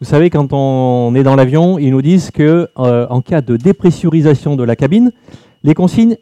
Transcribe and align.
Vous 0.00 0.06
savez, 0.06 0.30
quand 0.30 0.52
on 0.52 1.12
est 1.16 1.24
dans 1.24 1.34
l'avion, 1.34 1.76
ils 1.76 1.90
nous 1.90 2.02
disent 2.02 2.30
que 2.30 2.68
euh, 2.78 3.06
en 3.10 3.20
cas 3.20 3.40
de 3.40 3.56
dépressurisation 3.56 4.54
de 4.54 4.62
la 4.62 4.76
cabine, 4.76 5.10
les 5.64 5.74
consignes 5.74 6.16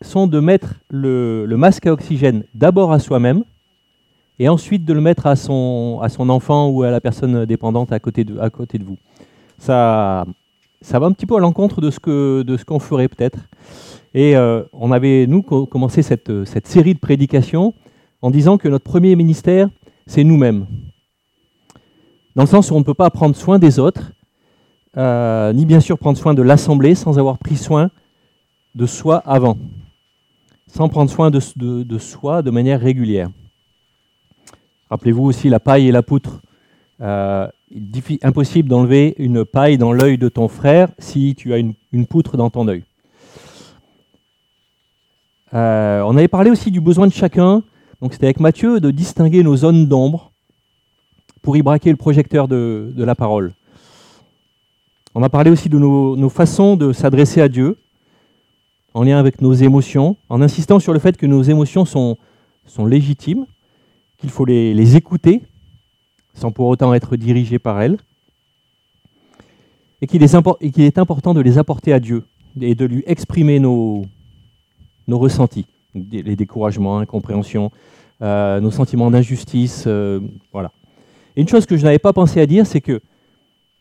sont 0.00 0.26
de 0.26 0.40
mettre 0.40 0.76
le, 0.88 1.44
masque 1.50 1.86
à 1.86 1.92
oxygène 1.92 2.44
d'abord 2.54 2.92
à 2.92 2.98
soi-même 2.98 3.44
et 4.38 4.48
ensuite 4.48 4.86
de 4.86 4.94
le 4.94 5.02
mettre 5.02 5.26
à 5.26 5.36
son, 5.36 6.00
enfant 6.30 6.68
ou 6.68 6.82
à 6.82 6.90
la 6.90 7.00
personne 7.02 7.44
dépendante 7.44 7.92
à 7.92 7.98
côté 7.98 8.24
de, 8.24 8.34
vous. 8.84 8.96
Ça, 9.58 10.24
ça 10.80 10.98
va 10.98 11.06
un 11.06 11.12
petit 11.12 11.26
peu 11.26 11.36
à 11.36 11.40
l'encontre 11.40 11.82
de 11.82 11.90
ce 11.90 12.64
qu'on 12.64 12.78
ferait 12.78 13.08
peut-être. 13.08 13.38
Et 14.14 14.34
euh, 14.34 14.62
on 14.72 14.92
avait, 14.92 15.26
nous, 15.26 15.42
co- 15.42 15.66
commencé 15.66 16.00
cette, 16.00 16.46
cette 16.46 16.66
série 16.66 16.94
de 16.94 16.98
prédications 16.98 17.74
en 18.22 18.30
disant 18.30 18.56
que 18.56 18.68
notre 18.68 18.84
premier 18.84 19.14
ministère, 19.14 19.68
c'est 20.06 20.24
nous-mêmes. 20.24 20.64
Dans 22.38 22.44
le 22.44 22.48
sens 22.48 22.70
où 22.70 22.76
on 22.76 22.78
ne 22.78 22.84
peut 22.84 22.94
pas 22.94 23.10
prendre 23.10 23.34
soin 23.34 23.58
des 23.58 23.80
autres, 23.80 24.12
euh, 24.96 25.52
ni 25.52 25.66
bien 25.66 25.80
sûr 25.80 25.98
prendre 25.98 26.16
soin 26.16 26.34
de 26.34 26.42
l'Assemblée 26.42 26.94
sans 26.94 27.18
avoir 27.18 27.36
pris 27.36 27.56
soin 27.56 27.90
de 28.76 28.86
soi 28.86 29.16
avant, 29.26 29.58
sans 30.68 30.88
prendre 30.88 31.10
soin 31.10 31.32
de, 31.32 31.98
soi 31.98 32.42
de 32.42 32.50
manière 32.52 32.80
régulière. 32.80 33.28
Rappelez-vous 34.88 35.24
aussi 35.24 35.48
la 35.48 35.58
paille 35.58 35.88
et 35.88 35.90
la 35.90 36.04
poutre. 36.04 36.40
Euh, 37.00 37.48
impossible 38.22 38.68
d'enlever 38.68 39.16
une 39.18 39.44
paille 39.44 39.76
dans 39.76 39.92
l'œil 39.92 40.16
de 40.16 40.28
ton 40.28 40.46
frère 40.46 40.90
si 41.00 41.34
tu 41.34 41.52
as 41.52 41.58
une, 41.58 41.74
une 41.90 42.06
poutre 42.06 42.36
dans 42.36 42.50
ton 42.50 42.68
œil. 42.68 42.84
Euh, 45.54 46.02
on 46.06 46.16
avait 46.16 46.28
parlé 46.28 46.52
aussi 46.52 46.70
du 46.70 46.80
besoin 46.80 47.08
de 47.08 47.12
chacun, 47.12 47.64
donc 48.00 48.12
c'était 48.12 48.26
avec 48.26 48.38
Mathieu, 48.38 48.78
de 48.78 48.92
distinguer 48.92 49.42
nos 49.42 49.56
zones 49.56 49.88
d'ombre 49.88 50.30
pour 51.48 51.56
y 51.56 51.62
braquer 51.62 51.88
le 51.88 51.96
projecteur 51.96 52.46
de, 52.46 52.92
la 52.94 53.14
parole. 53.14 53.54
On 55.14 55.22
a 55.22 55.30
parlé 55.30 55.50
aussi 55.50 55.70
de 55.70 55.78
nos, 55.78 56.28
façons 56.28 56.76
de 56.76 56.92
s'adresser 56.92 57.40
à 57.40 57.48
Dieu, 57.48 57.78
en 58.92 59.02
lien 59.02 59.18
avec 59.18 59.40
nos 59.40 59.54
émotions, 59.54 60.18
en 60.28 60.42
insistant 60.42 60.78
sur 60.78 60.92
le 60.92 60.98
fait 60.98 61.16
que 61.16 61.24
nos 61.24 61.42
émotions 61.42 61.86
sont, 61.86 62.18
légitimes, 62.84 63.46
qu'il 64.18 64.28
faut 64.28 64.44
les, 64.44 64.94
écouter, 64.94 65.40
sans 66.34 66.50
pour 66.50 66.66
autant 66.66 66.92
être 66.92 67.16
dirigé 67.16 67.58
par 67.58 67.80
elles, 67.80 67.96
et 70.02 70.06
qu'il 70.06 70.22
est, 70.22 70.98
important 70.98 71.32
de 71.32 71.40
les 71.40 71.56
apporter 71.56 71.94
à 71.94 71.98
Dieu 71.98 72.24
et 72.60 72.74
de 72.74 72.84
lui 72.84 73.02
exprimer 73.06 73.58
nos, 73.58 74.04
ressentis, 75.08 75.64
les 75.94 76.36
découragements, 76.36 76.98
incompréhensions, 76.98 77.72
euh, 78.20 78.60
nos 78.60 78.70
sentiments 78.70 79.10
d'injustice, 79.10 79.84
euh, 79.86 80.20
voilà. 80.52 80.72
Et 81.38 81.42
une 81.42 81.48
chose 81.48 81.66
que 81.66 81.76
je 81.76 81.84
n'avais 81.84 82.00
pas 82.00 82.12
pensé 82.12 82.40
à 82.40 82.46
dire, 82.46 82.66
c'est 82.66 82.80
que 82.80 83.00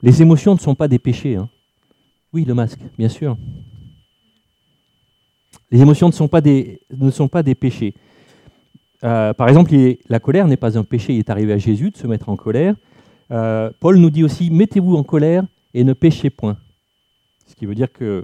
les 0.03 0.21
émotions 0.21 0.53
ne 0.53 0.59
sont 0.59 0.75
pas 0.75 0.87
des 0.87 0.99
péchés. 0.99 1.37
hein. 1.37 1.49
Oui, 2.31 2.45
le 2.45 2.53
masque, 2.53 2.77
bien 2.99 3.09
sûr. 3.09 3.35
Les 5.71 5.81
émotions 5.81 6.05
ne 6.05 6.13
sont 6.13 6.27
pas 6.27 6.39
des, 6.39 6.81
ne 6.95 7.09
sont 7.09 7.27
pas 7.27 7.41
des 7.41 7.55
péchés. 7.55 7.95
Euh, 9.03 9.33
par 9.33 9.49
exemple, 9.49 9.73
la 10.07 10.19
colère 10.19 10.47
n'est 10.47 10.55
pas 10.55 10.77
un 10.77 10.83
péché. 10.83 11.15
Il 11.15 11.17
est 11.17 11.31
arrivé 11.31 11.51
à 11.51 11.57
Jésus 11.57 11.89
de 11.89 11.97
se 11.97 12.05
mettre 12.05 12.29
en 12.29 12.35
colère. 12.35 12.75
Euh, 13.31 13.71
Paul 13.79 13.97
nous 13.97 14.11
dit 14.11 14.23
aussi 14.23 14.51
mettez-vous 14.51 14.95
en 14.95 15.01
colère 15.01 15.43
et 15.73 15.83
ne 15.83 15.93
péchez 15.93 16.29
point. 16.29 16.57
Ce 17.47 17.55
qui 17.55 17.65
veut 17.65 17.73
dire 17.73 17.91
que 17.91 18.23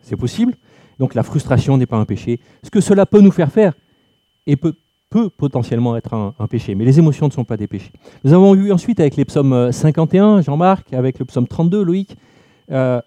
c'est 0.00 0.16
possible. 0.16 0.56
Donc 0.98 1.14
la 1.14 1.22
frustration 1.22 1.76
n'est 1.76 1.86
pas 1.86 1.98
un 1.98 2.06
péché. 2.06 2.40
Ce 2.64 2.70
que 2.70 2.80
cela 2.80 3.06
peut 3.06 3.20
nous 3.20 3.30
faire 3.30 3.52
faire 3.52 3.74
et 4.48 4.56
peut, 4.56 4.74
peut 5.14 5.30
potentiellement 5.30 5.96
être 5.96 6.12
un, 6.12 6.46
péché. 6.48 6.74
Mais 6.74 6.84
les 6.84 6.98
émotions 6.98 7.28
ne 7.28 7.32
sont 7.32 7.44
pas 7.44 7.56
des 7.56 7.68
péchés. 7.68 7.92
Nous 8.24 8.32
avons 8.32 8.52
vu 8.52 8.72
ensuite 8.72 8.98
avec 8.98 9.14
les 9.14 9.24
psaumes 9.24 9.52
euh, 9.52 9.70
51, 9.70 10.42
Jean-Marc, 10.42 10.92
avec 10.92 11.20
le 11.20 11.24
psaume 11.24 11.46
32, 11.46 11.84
Loïc, 11.84 12.16
euh, 12.72 13.00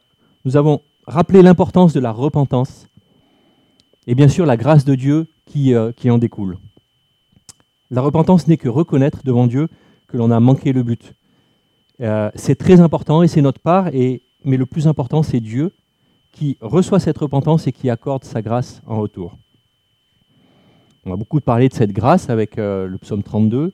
nous 0.45 0.55
avons 0.55 0.79
rappelé 1.05 1.41
l'importance 1.41 1.91
de 1.91 1.99
la 1.99 2.13
repentance 2.13 2.87
et 4.07 4.15
bien 4.15 4.29
sûr 4.29 4.45
la 4.45 4.55
grâce 4.55 4.85
de 4.85 4.95
Dieu 4.95 5.27
qui, 5.45 5.73
euh, 5.73 5.91
qui 5.91 6.09
en 6.09 6.17
découle. 6.17 6.57
La 7.91 7.99
repentance 7.99 8.47
n'est 8.47 8.55
que 8.55 8.69
reconnaître 8.69 9.19
devant 9.25 9.45
Dieu 9.45 9.67
que 10.07 10.15
l'on 10.15 10.31
a 10.31 10.39
manqué 10.39 10.71
le 10.71 10.83
but. 10.83 11.13
Euh, 11.99 12.31
c'est 12.35 12.55
très 12.55 12.79
important 12.79 13.21
et 13.21 13.27
c'est 13.27 13.41
notre 13.41 13.59
part, 13.59 13.89
mais 13.91 14.57
le 14.57 14.65
plus 14.65 14.87
important, 14.87 15.23
c'est 15.23 15.41
Dieu 15.41 15.73
qui 16.31 16.57
reçoit 16.61 17.01
cette 17.01 17.17
repentance 17.17 17.67
et 17.67 17.73
qui 17.73 17.89
accorde 17.89 18.23
sa 18.23 18.41
grâce 18.41 18.81
en 18.87 19.01
retour. 19.01 19.37
On 21.07 21.13
a 21.13 21.15
beaucoup 21.15 21.39
parlé 21.39 21.69
de 21.69 21.73
cette 21.73 21.93
grâce 21.93 22.29
avec 22.29 22.57
euh, 22.57 22.85
le 22.85 22.97
psaume 22.97 23.23
32, 23.23 23.71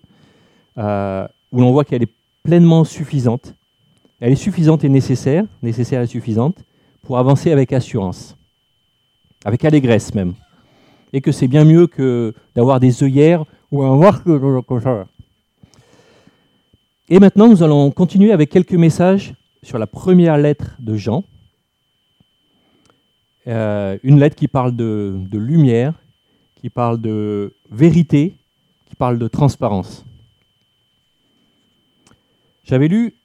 euh, 0.77 1.27
où 1.51 1.59
l'on 1.59 1.71
voit 1.71 1.83
qu'elle 1.83 2.03
est 2.03 2.13
pleinement 2.43 2.83
suffisante. 2.83 3.55
Elle 4.19 4.33
est 4.33 4.35
suffisante 4.35 4.83
et 4.83 4.89
nécessaire, 4.89 5.43
nécessaire 5.63 6.03
et 6.03 6.07
suffisante, 6.07 6.63
pour 7.01 7.17
avancer 7.17 7.51
avec 7.51 7.73
assurance, 7.73 8.37
avec 9.45 9.65
allégresse 9.65 10.13
même. 10.13 10.33
Et 11.11 11.21
que 11.21 11.31
c'est 11.31 11.47
bien 11.47 11.65
mieux 11.65 11.87
que 11.87 12.35
d'avoir 12.55 12.79
des 12.79 13.01
œillères 13.01 13.45
ou 13.71 13.81
un 13.81 13.95
voir. 13.95 14.21
Et 17.09 17.19
maintenant, 17.19 17.49
nous 17.49 17.63
allons 17.63 17.89
continuer 17.89 18.31
avec 18.31 18.51
quelques 18.51 18.73
messages 18.73 19.33
sur 19.63 19.79
la 19.79 19.87
première 19.87 20.37
lettre 20.37 20.75
de 20.79 20.95
Jean. 20.95 21.23
Euh, 23.47 23.97
une 24.03 24.19
lettre 24.19 24.35
qui 24.35 24.47
parle 24.47 24.75
de 24.75 25.37
lumière, 25.37 25.93
qui 26.63 26.69
parle 26.69 27.01
de 27.01 27.53
vérité, 27.69 28.37
qui 28.85 28.95
parle 28.95 29.19
de 29.19 29.27
transparence. 29.27 30.05
J'avais 32.63 32.87
lu 32.87 33.15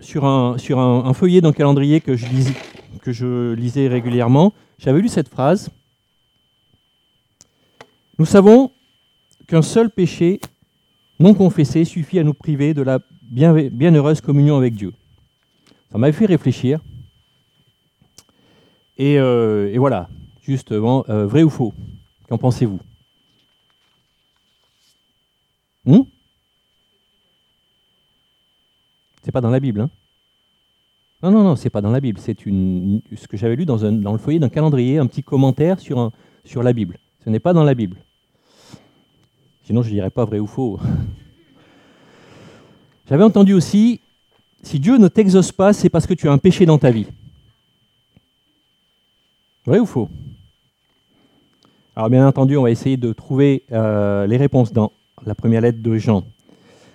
sur 0.00 0.24
un, 0.24 1.12
feuillet 1.12 1.42
d'un 1.42 1.52
calendrier 1.52 2.00
que 2.00 2.16
je, 2.16 3.52
lisais, 3.52 3.86
régulièrement, 3.86 4.54
j'avais 4.78 5.02
lu 5.02 5.10
cette 5.10 5.28
phrase. 5.28 5.68
Nous 8.18 8.24
savons 8.24 8.70
qu'un 9.46 9.60
seul 9.60 9.90
péché 9.90 10.40
non 11.20 11.34
confessé 11.34 11.84
suffit 11.84 12.18
à 12.18 12.24
nous 12.24 12.32
priver 12.32 12.72
de 12.72 12.80
la 12.80 13.00
bien- 13.20 13.52
bienheureuse 13.52 14.22
communion 14.22 14.56
avec 14.56 14.74
Dieu. 14.74 14.94
Ça 15.90 15.98
m'avait 15.98 16.14
fait 16.14 16.24
réfléchir. 16.24 16.80
Et, 18.96 19.18
euh, 19.18 19.74
voilà, 19.76 20.08
justement, 20.40 21.04
euh, 21.10 21.26
vrai 21.26 21.42
ou 21.42 21.50
faux 21.50 21.74
Qu'en 22.32 22.38
pensez-vous? 22.38 22.80
Hmm? 25.84 26.00
C'est 29.22 29.32
pas 29.32 29.42
dans 29.42 29.50
la 29.50 29.60
Bible, 29.60 29.82
hein? 29.82 29.90
Non, 31.22 31.30
non, 31.30 31.42
non, 31.44 31.56
c'est 31.56 31.68
pas 31.68 31.82
dans 31.82 31.90
la 31.90 32.00
Bible. 32.00 32.18
C'est 32.18 32.46
une, 32.46 33.02
ce 33.14 33.28
que 33.28 33.36
j'avais 33.36 33.54
lu 33.54 33.66
dans, 33.66 33.76
le 33.76 34.16
foyer 34.16 34.38
d'un 34.38 34.48
calendrier, 34.48 34.96
un 34.96 35.06
petit 35.06 35.22
commentaire 35.22 35.78
sur 35.78 36.62
la 36.62 36.72
Bible. 36.72 36.96
Ce 37.22 37.28
n'est 37.28 37.38
pas 37.38 37.52
dans 37.52 37.64
la 37.64 37.74
Bible. 37.74 37.98
Sinon, 39.64 39.82
je 39.82 39.90
ne 39.90 39.92
dirais 39.92 40.08
pas 40.08 40.24
vrai 40.24 40.38
ou 40.38 40.46
faux. 40.46 40.80
J'avais 43.10 43.24
entendu 43.24 43.52
aussi, 43.52 44.00
si 44.62 44.80
Dieu 44.80 44.96
ne 44.96 45.08
t'exauce 45.08 45.52
pas, 45.52 45.74
c'est 45.74 45.90
parce 45.90 46.06
que 46.06 46.14
tu 46.14 46.30
as 46.30 46.32
un 46.32 46.38
péché 46.38 46.64
dans 46.64 46.78
ta 46.78 46.90
vie. 46.90 47.08
Vrai 49.66 49.80
ou 49.80 49.84
faux? 49.84 50.08
Alors 51.94 52.08
bien 52.08 52.26
entendu, 52.26 52.56
on 52.56 52.62
va 52.62 52.70
essayer 52.70 52.96
de 52.96 53.12
trouver 53.12 53.64
euh, 53.70 54.26
les 54.26 54.38
réponses 54.38 54.72
dans 54.72 54.92
la 55.26 55.34
première 55.34 55.60
lettre 55.60 55.82
de 55.82 55.98
Jean. 55.98 56.24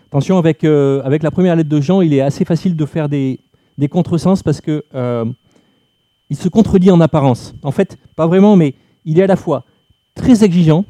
Attention, 0.07 0.39
avec, 0.39 0.63
euh, 0.63 1.03
avec 1.03 1.21
la 1.21 1.29
première 1.29 1.55
lettre 1.55 1.69
de 1.69 1.79
Jean, 1.79 2.01
il 2.01 2.15
est 2.15 2.21
assez 2.21 2.45
facile 2.45 2.75
de 2.75 2.85
faire 2.85 3.07
des, 3.07 3.39
des 3.77 3.89
contresens 3.89 4.41
parce 4.41 4.59
que 4.59 4.83
euh, 4.95 5.23
il 6.31 6.35
se 6.35 6.49
contredit 6.49 6.89
en 6.89 6.99
apparence. 6.99 7.53
En 7.61 7.69
fait, 7.69 7.99
pas 8.15 8.25
vraiment, 8.25 8.55
mais 8.55 8.73
il 9.05 9.19
est 9.19 9.23
à 9.23 9.27
la 9.27 9.35
fois 9.35 9.65
très 10.15 10.43
exigeant, 10.43 10.83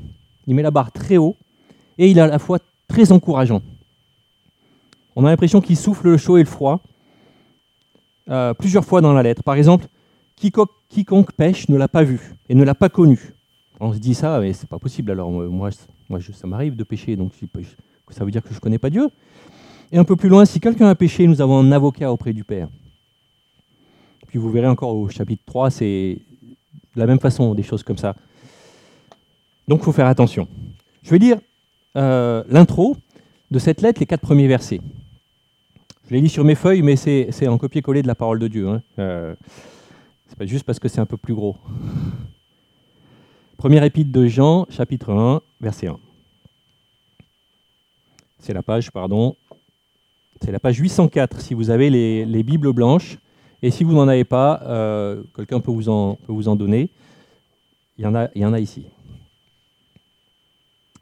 il 0.46 0.56
met 0.56 0.62
la 0.62 0.72
barre 0.72 0.94
très 0.94 1.18
haut, 1.18 1.36
et 1.98 2.10
il 2.10 2.18
est 2.18 2.22
à 2.22 2.28
la 2.28 2.40
fois 2.40 2.60
très 2.88 3.12
encourageant. 3.12 3.62
On 5.18 5.26
a 5.26 5.30
l'impression 5.30 5.60
qu'il 5.60 5.76
souffle 5.76 6.08
le 6.08 6.18
chaud 6.18 6.38
et 6.38 6.44
le 6.44 6.50
froid 6.50 6.80
plusieurs 8.58 8.84
fois 8.84 9.00
dans 9.02 9.14
la 9.14 9.24
lettre. 9.24 9.42
Par 9.42 9.56
exemple, 9.56 9.88
quiconque 10.36 11.32
pêche 11.34 11.70
ne 11.70 11.78
l'a 11.78 11.88
pas 11.88 12.04
vu 12.04 12.36
et 12.50 12.56
ne 12.56 12.64
l'a 12.64 12.76
pas 12.76 12.90
connu. 12.90 13.37
On 13.80 13.94
se 13.94 14.00
dit 14.00 14.16
ça, 14.16 14.40
mais 14.40 14.54
c'est 14.54 14.68
pas 14.68 14.80
possible. 14.80 15.12
Alors 15.12 15.32
moi, 15.32 15.70
moi, 16.10 16.20
ça 16.22 16.48
m'arrive 16.48 16.76
de 16.76 16.84
pécher, 16.84 17.16
donc 17.16 17.32
ça 18.10 18.26
veut 18.26 18.32
dire 18.32 18.42
que 18.42 18.50
je 18.50 18.56
ne 18.56 18.60
connais 18.60 18.80
pas 18.80 18.90
Dieu. 18.90 19.10
Et 19.92 19.98
un 19.98 20.04
peu 20.04 20.16
plus 20.16 20.30
loin, 20.30 20.46
si 20.46 20.60
quelqu'un 20.60 20.88
a 20.88 20.96
péché, 20.96 21.28
nous 21.28 21.42
avons 21.42 21.60
un 21.60 21.72
avocat 21.72 22.12
auprès 22.12 22.34
du 22.34 22.44
Père. 22.44 22.68
Puis 24.28 24.40
vous 24.40 24.52
verrez 24.52 24.68
encore 24.68 24.96
au 24.96 25.08
chapitre 25.10 25.44
3, 25.46 25.70
c'est 25.70 26.18
de 26.96 27.00
la 27.00 27.06
même 27.06 27.20
façon, 27.20 27.54
des 27.54 27.64
choses 27.64 27.84
comme 27.84 27.98
ça. 27.98 28.16
Donc 29.68 29.82
il 29.82 29.86
faut 29.86 29.92
faire 29.92 30.08
attention. 30.08 30.48
Je 31.04 31.12
vais 31.12 31.20
lire 31.20 31.38
euh, 31.96 32.44
l'intro 32.50 32.98
de 33.52 33.60
cette 33.60 33.82
lettre, 33.82 34.00
les 34.00 34.06
quatre 34.06 34.22
premiers 34.22 34.48
versets. 34.48 34.82
Je 36.08 36.14
l'ai 36.14 36.22
lu 36.22 36.30
sur 36.30 36.44
mes 36.44 36.56
feuilles, 36.56 36.82
mais 36.82 36.96
c'est 36.96 37.48
un 37.48 37.58
copier-coller 37.58 38.02
de 38.02 38.08
la 38.08 38.16
parole 38.16 38.40
de 38.40 38.48
Dieu. 38.48 38.68
Hein. 38.68 38.82
Euh, 39.00 39.36
c'est 40.28 40.38
pas 40.38 40.46
juste 40.46 40.64
parce 40.64 40.80
que 40.80 40.88
c'est 40.88 41.00
un 41.00 41.06
peu 41.06 41.18
plus 41.18 41.34
gros. 41.34 41.56
Première 43.58 43.84
épître 43.84 44.12
de 44.12 44.28
Jean, 44.28 44.66
chapitre 44.70 45.12
1, 45.12 45.42
verset 45.62 45.88
1. 45.88 45.98
C'est 48.40 48.54
la 48.54 48.62
page, 48.64 48.92
pardon, 48.92 49.36
C'est 50.44 50.52
la 50.52 50.60
page 50.60 50.78
804 50.78 51.42
si 51.42 51.56
vous 51.56 51.72
avez 51.72 51.90
les, 51.90 52.24
les 52.26 52.44
Bibles 52.44 52.72
blanches. 52.72 53.18
Et 53.64 53.72
si 53.72 53.84
vous 53.84 53.94
n'en 53.94 54.08
avez 54.08 54.24
pas, 54.24 54.62
euh, 54.66 55.24
quelqu'un 55.36 55.60
peut, 55.60 55.72
vous 55.72 55.90
en- 55.90 56.14
peut 56.16 56.32
vous 56.32 56.48
en 56.48 56.56
donner. 56.56 56.90
Il 57.98 58.04
y 58.04 58.08
en 58.08 58.14
a, 58.14 58.30
il 58.36 58.42
y 58.44 58.46
en 58.46 58.54
a 58.54 58.60
ici. 58.60 58.84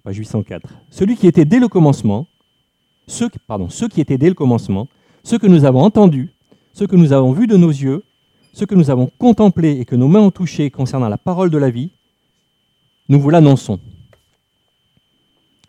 Page 0.03 0.15
804. 0.15 0.69
Celui 0.89 1.17
qui 1.17 1.27
était 1.27 1.43
dès 1.43 1.59
le 1.59 1.67
commencement, 1.67 2.27
ceux, 3.07 3.29
pardon, 3.47 3.67
ceux 3.69 3.89
qui 3.89 3.99
étaient 3.99 4.17
dès 4.17 4.29
le 4.29 4.33
commencement, 4.35 4.87
ceux 5.25 5.37
que 5.37 5.47
nous 5.47 5.65
avons 5.65 5.81
entendus, 5.81 6.31
ceux 6.73 6.87
que 6.87 6.95
nous 6.95 7.11
avons 7.11 7.33
vus 7.33 7.47
de 7.47 7.57
nos 7.57 7.69
yeux, 7.69 8.03
ceux 8.53 8.65
que 8.65 8.75
nous 8.75 8.89
avons 8.89 9.11
contemplés 9.19 9.77
et 9.81 9.83
que 9.83 9.97
nos 9.97 10.07
mains 10.07 10.21
ont 10.21 10.31
touchés 10.31 10.71
concernant 10.71 11.09
la 11.09 11.17
parole 11.17 11.49
de 11.49 11.57
la 11.57 11.69
vie, 11.69 11.89
nous 13.07 13.19
vous 13.19 13.29
l'annonçons. 13.29 13.79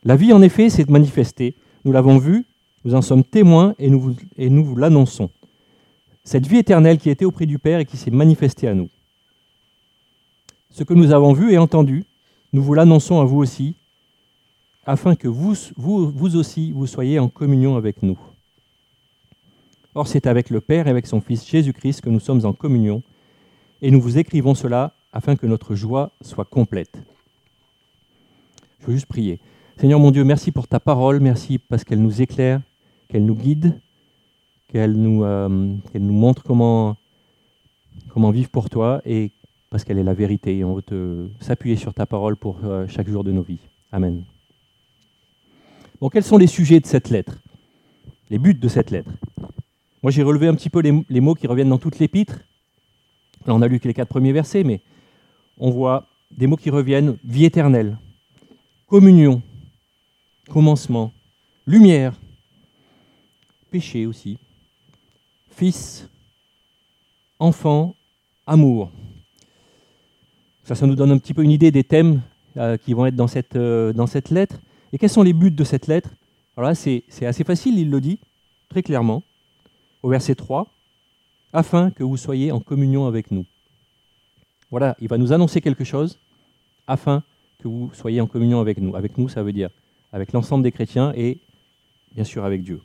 La 0.04 0.16
vie, 0.16 0.32
en 0.32 0.42
effet, 0.42 0.70
s'est 0.70 0.84
manifestée. 0.88 1.54
Nous 1.84 1.92
l'avons 1.92 2.18
vue, 2.18 2.44
nous 2.84 2.94
en 2.94 3.02
sommes 3.02 3.24
témoins 3.24 3.74
et 3.78 3.90
nous 3.90 4.00
vous, 4.64 4.76
l'annonçons. 4.76 5.30
Cette 6.24 6.46
vie 6.46 6.58
éternelle 6.58 6.98
qui 6.98 7.10
était 7.10 7.24
auprès 7.24 7.46
du 7.46 7.58
Père 7.58 7.80
et 7.80 7.84
qui 7.84 7.96
s'est 7.96 8.10
manifestée 8.10 8.68
à 8.68 8.74
nous. 8.74 8.88
Ce 10.70 10.84
que 10.84 10.94
nous 10.94 11.12
avons 11.12 11.32
vu 11.32 11.52
et 11.52 11.58
entendu, 11.58 12.04
nous 12.52 12.62
vous 12.62 12.74
l'annonçons 12.74 13.20
à 13.20 13.24
vous 13.24 13.38
aussi, 13.38 13.74
afin 14.84 15.16
que 15.16 15.28
vous 15.28 16.36
aussi, 16.36 16.72
vous 16.72 16.86
soyez 16.86 17.18
en 17.18 17.28
communion 17.28 17.76
avec 17.76 18.02
nous. 18.02 18.18
Or, 19.94 20.06
c'est 20.06 20.26
avec 20.26 20.50
le 20.50 20.60
Père 20.60 20.86
et 20.86 20.90
avec 20.90 21.06
son 21.06 21.20
Fils 21.20 21.46
Jésus-Christ 21.48 22.00
que 22.00 22.10
nous 22.10 22.20
sommes 22.20 22.44
en 22.44 22.52
communion, 22.52 23.02
et 23.82 23.90
nous 23.90 24.00
vous 24.00 24.18
écrivons 24.18 24.54
cela 24.54 24.94
afin 25.12 25.36
que 25.36 25.46
notre 25.46 25.74
joie 25.74 26.12
soit 26.20 26.44
complète. 26.44 26.98
Veux 28.86 28.94
juste 28.94 29.06
prier. 29.06 29.40
Seigneur 29.78 29.98
mon 29.98 30.12
Dieu, 30.12 30.22
merci 30.22 30.52
pour 30.52 30.68
ta 30.68 30.78
parole, 30.78 31.18
merci 31.18 31.58
parce 31.58 31.82
qu'elle 31.82 32.00
nous 32.00 32.22
éclaire, 32.22 32.60
qu'elle 33.08 33.26
nous 33.26 33.34
guide, 33.34 33.80
qu'elle 34.68 34.92
nous, 34.92 35.24
euh, 35.24 35.48
montre 35.94 36.44
comment, 36.44 36.96
vivre 38.30 38.48
pour 38.48 38.70
toi, 38.70 39.02
et 39.04 39.32
parce 39.70 39.82
qu'elle 39.82 39.98
est 39.98 40.04
la 40.04 40.14
vérité. 40.14 40.62
On 40.62 40.74
veut 40.74 41.30
s'appuyer 41.40 41.74
sur 41.74 41.94
ta 41.94 42.06
parole 42.06 42.36
pour 42.36 42.60
euh, 42.62 42.86
chaque 42.86 43.08
jour 43.08 43.24
de 43.24 43.32
nos 43.32 43.42
vies. 43.42 43.58
Amen. 43.90 44.22
Bon, 46.00 46.08
quels 46.08 46.22
sont 46.22 46.38
les 46.38 46.46
sujets 46.46 46.78
de 46.78 46.86
cette 46.86 47.10
lettre? 47.10 47.42
Les 48.30 48.38
buts 48.38 48.54
de 48.54 48.68
cette 48.68 48.92
lettre? 48.92 49.10
Moi, 50.00 50.12
j'ai 50.12 50.22
relevé 50.22 50.46
un 50.46 50.54
petit 50.54 50.70
peu 50.70 50.78
les, 50.78 51.04
les 51.08 51.20
mots 51.20 51.34
qui 51.34 51.48
reviennent 51.48 51.70
dans 51.70 51.78
toute 51.78 51.98
l'épître. 51.98 52.38
Là, 53.46 53.54
on 53.54 53.62
a 53.62 53.66
lu 53.66 53.80
que 53.80 53.88
les 53.88 53.94
quatre 53.94 54.10
premiers 54.10 54.32
versets, 54.32 54.62
mais 54.62 54.80
on 55.58 55.70
voit 55.70 56.06
des 56.30 56.46
mots 56.46 56.56
qui 56.56 56.70
reviennent 56.70 57.16
vie 57.24 57.46
éternelle, 57.46 57.98
communion, 58.86 59.42
commencement, 60.48 61.12
lumière, 61.66 62.14
péché 63.70 64.06
aussi, 64.06 64.38
fils, 65.50 66.08
enfant, 67.38 67.94
amour. 68.46 68.90
Ça, 70.64 70.74
ça 70.74 70.86
nous 70.86 70.94
donne 70.94 71.10
un 71.10 71.18
petit 71.18 71.34
peu 71.34 71.42
une 71.42 71.50
idée 71.50 71.70
des 71.70 71.84
thèmes 71.84 72.22
euh, 72.56 72.76
qui 72.76 72.92
vont 72.92 73.06
être 73.06 73.16
dans 73.16 73.26
cette, 73.26 73.56
euh, 73.56 73.92
dans 73.92 74.06
cette 74.06 74.30
lettre. 74.30 74.60
Et 74.92 74.98
quels 74.98 75.10
sont 75.10 75.22
les 75.22 75.32
buts 75.32 75.50
de 75.50 75.64
cette 75.64 75.88
lettre? 75.88 76.10
Alors 76.56 76.70
là, 76.70 76.74
c'est 76.74 77.26
assez 77.26 77.44
facile, 77.44 77.78
il 77.78 77.90
le 77.90 78.00
dit 78.00 78.18
très 78.68 78.82
clairement, 78.82 79.22
au 80.02 80.08
verset 80.08 80.34
3, 80.34 80.66
afin 81.52 81.90
que 81.90 82.02
vous 82.02 82.16
soyez 82.16 82.52
en 82.52 82.60
communion 82.60 83.06
avec 83.06 83.30
nous. 83.30 83.44
Voilà, 84.70 84.96
il 85.00 85.08
va 85.08 85.18
nous 85.18 85.32
annoncer 85.32 85.60
quelque 85.60 85.84
chose, 85.84 86.18
afin 86.86 87.22
vous 87.66 87.90
soyez 87.92 88.20
en 88.20 88.26
communion 88.26 88.60
avec 88.60 88.78
nous. 88.78 88.96
Avec 88.96 89.18
nous, 89.18 89.28
ça 89.28 89.42
veut 89.42 89.52
dire 89.52 89.70
avec 90.12 90.32
l'ensemble 90.32 90.62
des 90.62 90.72
chrétiens 90.72 91.12
et 91.14 91.38
bien 92.14 92.24
sûr 92.24 92.44
avec 92.44 92.62
Dieu. 92.62 92.80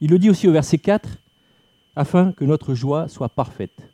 Il 0.00 0.10
le 0.10 0.18
dit 0.18 0.30
aussi 0.30 0.46
au 0.46 0.52
verset 0.52 0.78
4, 0.78 1.08
afin 1.96 2.32
que 2.32 2.44
notre 2.44 2.74
joie 2.74 3.08
soit 3.08 3.28
parfaite. 3.28 3.90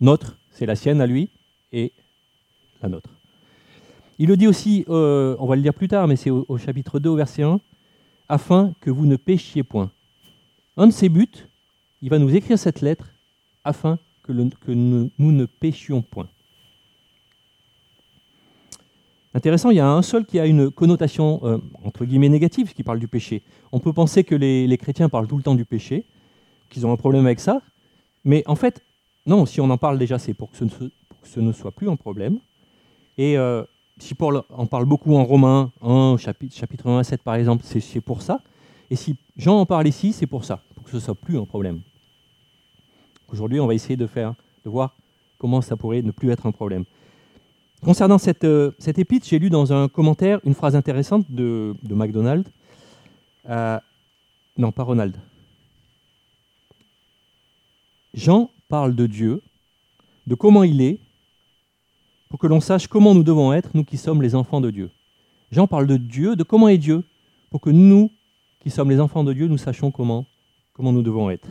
Notre, 0.00 0.38
c'est 0.50 0.64
la 0.66 0.76
sienne 0.76 1.00
à 1.00 1.06
lui, 1.06 1.28
et 1.72 1.92
la 2.80 2.88
nôtre. 2.88 3.10
Il 4.18 4.28
le 4.28 4.36
dit 4.36 4.46
aussi, 4.46 4.84
euh, 4.88 5.36
on 5.38 5.46
va 5.46 5.56
le 5.56 5.62
lire 5.62 5.74
plus 5.74 5.88
tard, 5.88 6.08
mais 6.08 6.16
c'est 6.16 6.30
au, 6.30 6.58
chapitre 6.58 7.00
2, 7.00 7.10
au 7.10 7.16
verset 7.16 7.42
1, 7.42 7.60
afin 8.28 8.72
que 8.80 8.90
vous 8.90 9.04
ne 9.04 9.16
péchiez 9.16 9.62
point. 9.62 9.90
Un 10.76 10.86
de 10.86 10.92
ses 10.92 11.08
buts, 11.08 11.28
il 12.00 12.08
va 12.08 12.18
nous 12.18 12.34
écrire 12.34 12.58
cette 12.58 12.80
lettre, 12.80 13.10
afin 13.64 13.98
que, 14.22 14.32
nous 14.32 15.10
ne 15.18 15.44
péchions 15.44 16.02
point. 16.02 16.28
Intéressant, 19.34 19.70
il 19.70 19.76
y 19.76 19.80
a 19.80 19.88
un 19.88 20.02
seul 20.02 20.26
qui 20.26 20.38
a 20.38 20.46
une 20.46 20.70
connotation 20.70 21.40
euh, 21.44 21.58
entre 21.84 22.04
guillemets 22.04 22.28
négative, 22.28 22.74
qui 22.74 22.82
parle 22.82 22.98
du 22.98 23.08
péché. 23.08 23.42
On 23.72 23.78
peut 23.78 23.92
penser 23.92 24.24
que 24.24 24.34
les, 24.34 24.76
chrétiens 24.78 25.08
parlent 25.08 25.26
tout 25.26 25.38
le 25.38 25.42
temps 25.42 25.54
du 25.54 25.64
péché, 25.64 26.04
qu'ils 26.68 26.86
ont 26.86 26.92
un 26.92 26.96
problème 26.96 27.24
avec 27.24 27.40
ça, 27.40 27.62
mais 28.24 28.42
en 28.46 28.56
fait, 28.56 28.82
non, 29.24 29.46
si 29.46 29.60
on 29.60 29.70
en 29.70 29.78
parle 29.78 29.98
déjà, 29.98 30.18
c'est 30.18 30.34
pour 30.34 30.50
que 30.50 30.56
ce 30.56 31.40
ne, 31.40 31.52
soit 31.52 31.72
plus 31.72 31.88
un 31.88 31.96
problème. 31.96 32.38
Et 33.16 33.38
euh, 33.38 33.62
si 33.98 34.14
Paul 34.14 34.42
en 34.50 34.66
parle 34.66 34.84
beaucoup 34.84 35.14
en 35.14 35.24
Romains 35.24 35.70
1, 35.80 36.16
chapitre, 36.18 36.54
chapitre 36.54 36.88
1 36.88 36.98
à 36.98 37.04
7 37.04 37.22
par 37.22 37.36
exemple, 37.36 37.64
c'est 37.64 38.00
pour 38.00 38.20
ça. 38.20 38.40
Et 38.90 38.96
si 38.96 39.16
Jean 39.36 39.60
en 39.60 39.66
parle 39.66 39.88
ici, 39.88 40.12
c'est 40.12 40.26
pour 40.26 40.44
ça, 40.44 40.62
pour 40.74 40.84
que 40.84 40.90
ce 40.90 40.96
ne 40.96 41.00
soit 41.00 41.14
plus 41.14 41.38
un 41.38 41.46
problème. 41.46 41.80
Aujourd'hui, 43.32 43.60
on 43.60 43.66
va 43.66 43.74
essayer 43.74 43.96
de 43.96 44.06
faire, 44.06 44.34
de 44.64 44.70
voir 44.70 44.94
comment 45.38 45.62
ça 45.62 45.76
pourrait 45.76 46.02
ne 46.02 46.10
plus 46.10 46.30
être 46.30 46.44
un 46.44 46.52
problème. 46.52 46.84
Concernant 47.84 48.18
cette, 48.18 48.44
euh, 48.44 48.70
cette 48.78 49.00
épître, 49.00 49.26
j'ai 49.28 49.40
lu 49.40 49.50
dans 49.50 49.72
un 49.72 49.88
commentaire 49.88 50.40
une 50.44 50.54
phrase 50.54 50.76
intéressante 50.76 51.26
de, 51.28 51.74
de 51.82 51.94
MacDonald. 51.94 52.46
Euh, 53.48 53.80
non, 54.56 54.70
pas 54.70 54.84
Ronald. 54.84 55.16
Jean 58.14 58.50
parle 58.68 58.94
de 58.94 59.06
Dieu, 59.06 59.42
de 60.28 60.36
comment 60.36 60.62
il 60.62 60.80
est, 60.80 61.00
pour 62.28 62.38
que 62.38 62.46
l'on 62.46 62.60
sache 62.60 62.86
comment 62.86 63.14
nous 63.14 63.24
devons 63.24 63.52
être, 63.52 63.70
nous 63.74 63.84
qui 63.84 63.96
sommes 63.96 64.22
les 64.22 64.36
enfants 64.36 64.60
de 64.60 64.70
Dieu. 64.70 64.90
Jean 65.50 65.66
parle 65.66 65.88
de 65.88 65.96
Dieu, 65.96 66.36
de 66.36 66.44
comment 66.44 66.68
est 66.68 66.78
Dieu, 66.78 67.02
pour 67.50 67.60
que 67.60 67.70
nous, 67.70 68.12
qui 68.60 68.70
sommes 68.70 68.90
les 68.90 69.00
enfants 69.00 69.24
de 69.24 69.32
Dieu, 69.32 69.48
nous 69.48 69.58
sachions 69.58 69.90
comment, 69.90 70.24
nous 70.78 71.02
devons 71.02 71.30
être. 71.30 71.48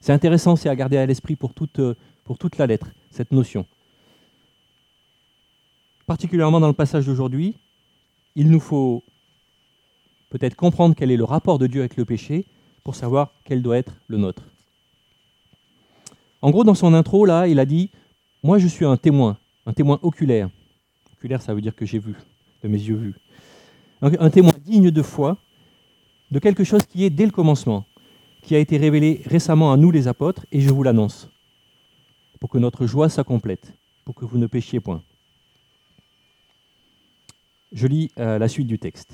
C'est 0.00 0.12
intéressant, 0.12 0.54
c'est 0.54 0.68
à 0.68 0.76
garder 0.76 0.96
à 0.96 1.06
l'esprit 1.06 1.34
pour 1.34 1.54
toute, 1.54 1.80
euh, 1.80 1.96
pour 2.22 2.38
toute 2.38 2.56
la 2.56 2.68
lettre, 2.68 2.92
cette 3.10 3.32
notion. 3.32 3.66
Particulièrement 6.08 6.58
dans 6.58 6.68
le 6.68 6.72
passage 6.72 7.04
d'aujourd'hui, 7.04 7.54
il 8.34 8.50
nous 8.50 8.60
faut 8.60 9.04
peut-être 10.30 10.56
comprendre 10.56 10.94
quel 10.96 11.10
est 11.10 11.18
le 11.18 11.24
rapport 11.24 11.58
de 11.58 11.66
Dieu 11.66 11.80
avec 11.80 11.98
le 11.98 12.06
péché 12.06 12.46
pour 12.82 12.94
savoir 12.94 13.34
quel 13.44 13.60
doit 13.60 13.76
être 13.76 13.92
le 14.06 14.16
nôtre. 14.16 14.42
En 16.40 16.50
gros, 16.50 16.64
dans 16.64 16.74
son 16.74 16.94
intro, 16.94 17.26
là, 17.26 17.46
il 17.46 17.58
a 17.58 17.66
dit 17.66 17.90
Moi, 18.42 18.56
je 18.56 18.68
suis 18.68 18.86
un 18.86 18.96
témoin, 18.96 19.36
un 19.66 19.74
témoin 19.74 19.98
oculaire. 20.00 20.48
Oculaire, 21.18 21.42
ça 21.42 21.52
veut 21.52 21.60
dire 21.60 21.76
que 21.76 21.84
j'ai 21.84 21.98
vu, 21.98 22.14
de 22.62 22.68
mes 22.68 22.80
yeux 22.80 22.96
vus. 22.96 23.14
Un, 24.00 24.10
un 24.18 24.30
témoin 24.30 24.54
digne 24.64 24.90
de 24.90 25.02
foi 25.02 25.36
de 26.30 26.38
quelque 26.38 26.64
chose 26.64 26.86
qui 26.86 27.04
est 27.04 27.10
dès 27.10 27.26
le 27.26 27.32
commencement, 27.32 27.84
qui 28.40 28.54
a 28.56 28.58
été 28.58 28.78
révélé 28.78 29.20
récemment 29.26 29.74
à 29.74 29.76
nous, 29.76 29.90
les 29.90 30.08
apôtres, 30.08 30.46
et 30.52 30.62
je 30.62 30.70
vous 30.70 30.82
l'annonce, 30.82 31.28
pour 32.40 32.48
que 32.48 32.56
notre 32.56 32.86
joie 32.86 33.10
soit 33.10 33.24
complète, 33.24 33.74
pour 34.06 34.14
que 34.14 34.24
vous 34.24 34.38
ne 34.38 34.46
péchiez 34.46 34.80
point. 34.80 35.02
Je 37.72 37.86
lis 37.86 38.10
euh, 38.18 38.38
la 38.38 38.48
suite 38.48 38.66
du 38.66 38.78
texte, 38.78 39.12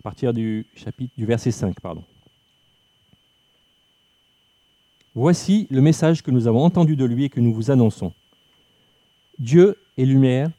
à 0.00 0.02
partir 0.02 0.32
du, 0.34 0.66
chapitre, 0.74 1.12
du 1.16 1.24
verset 1.26 1.50
5. 1.50 1.80
Pardon. 1.80 2.04
Voici 5.14 5.66
le 5.70 5.80
message 5.80 6.22
que 6.22 6.30
nous 6.30 6.46
avons 6.46 6.62
entendu 6.64 6.96
de 6.96 7.04
lui 7.04 7.24
et 7.24 7.28
que 7.28 7.40
nous 7.40 7.52
vous 7.52 7.70
annonçons. 7.70 8.12
Dieu 9.38 9.76
est 9.96 10.04
lumière 10.04 10.50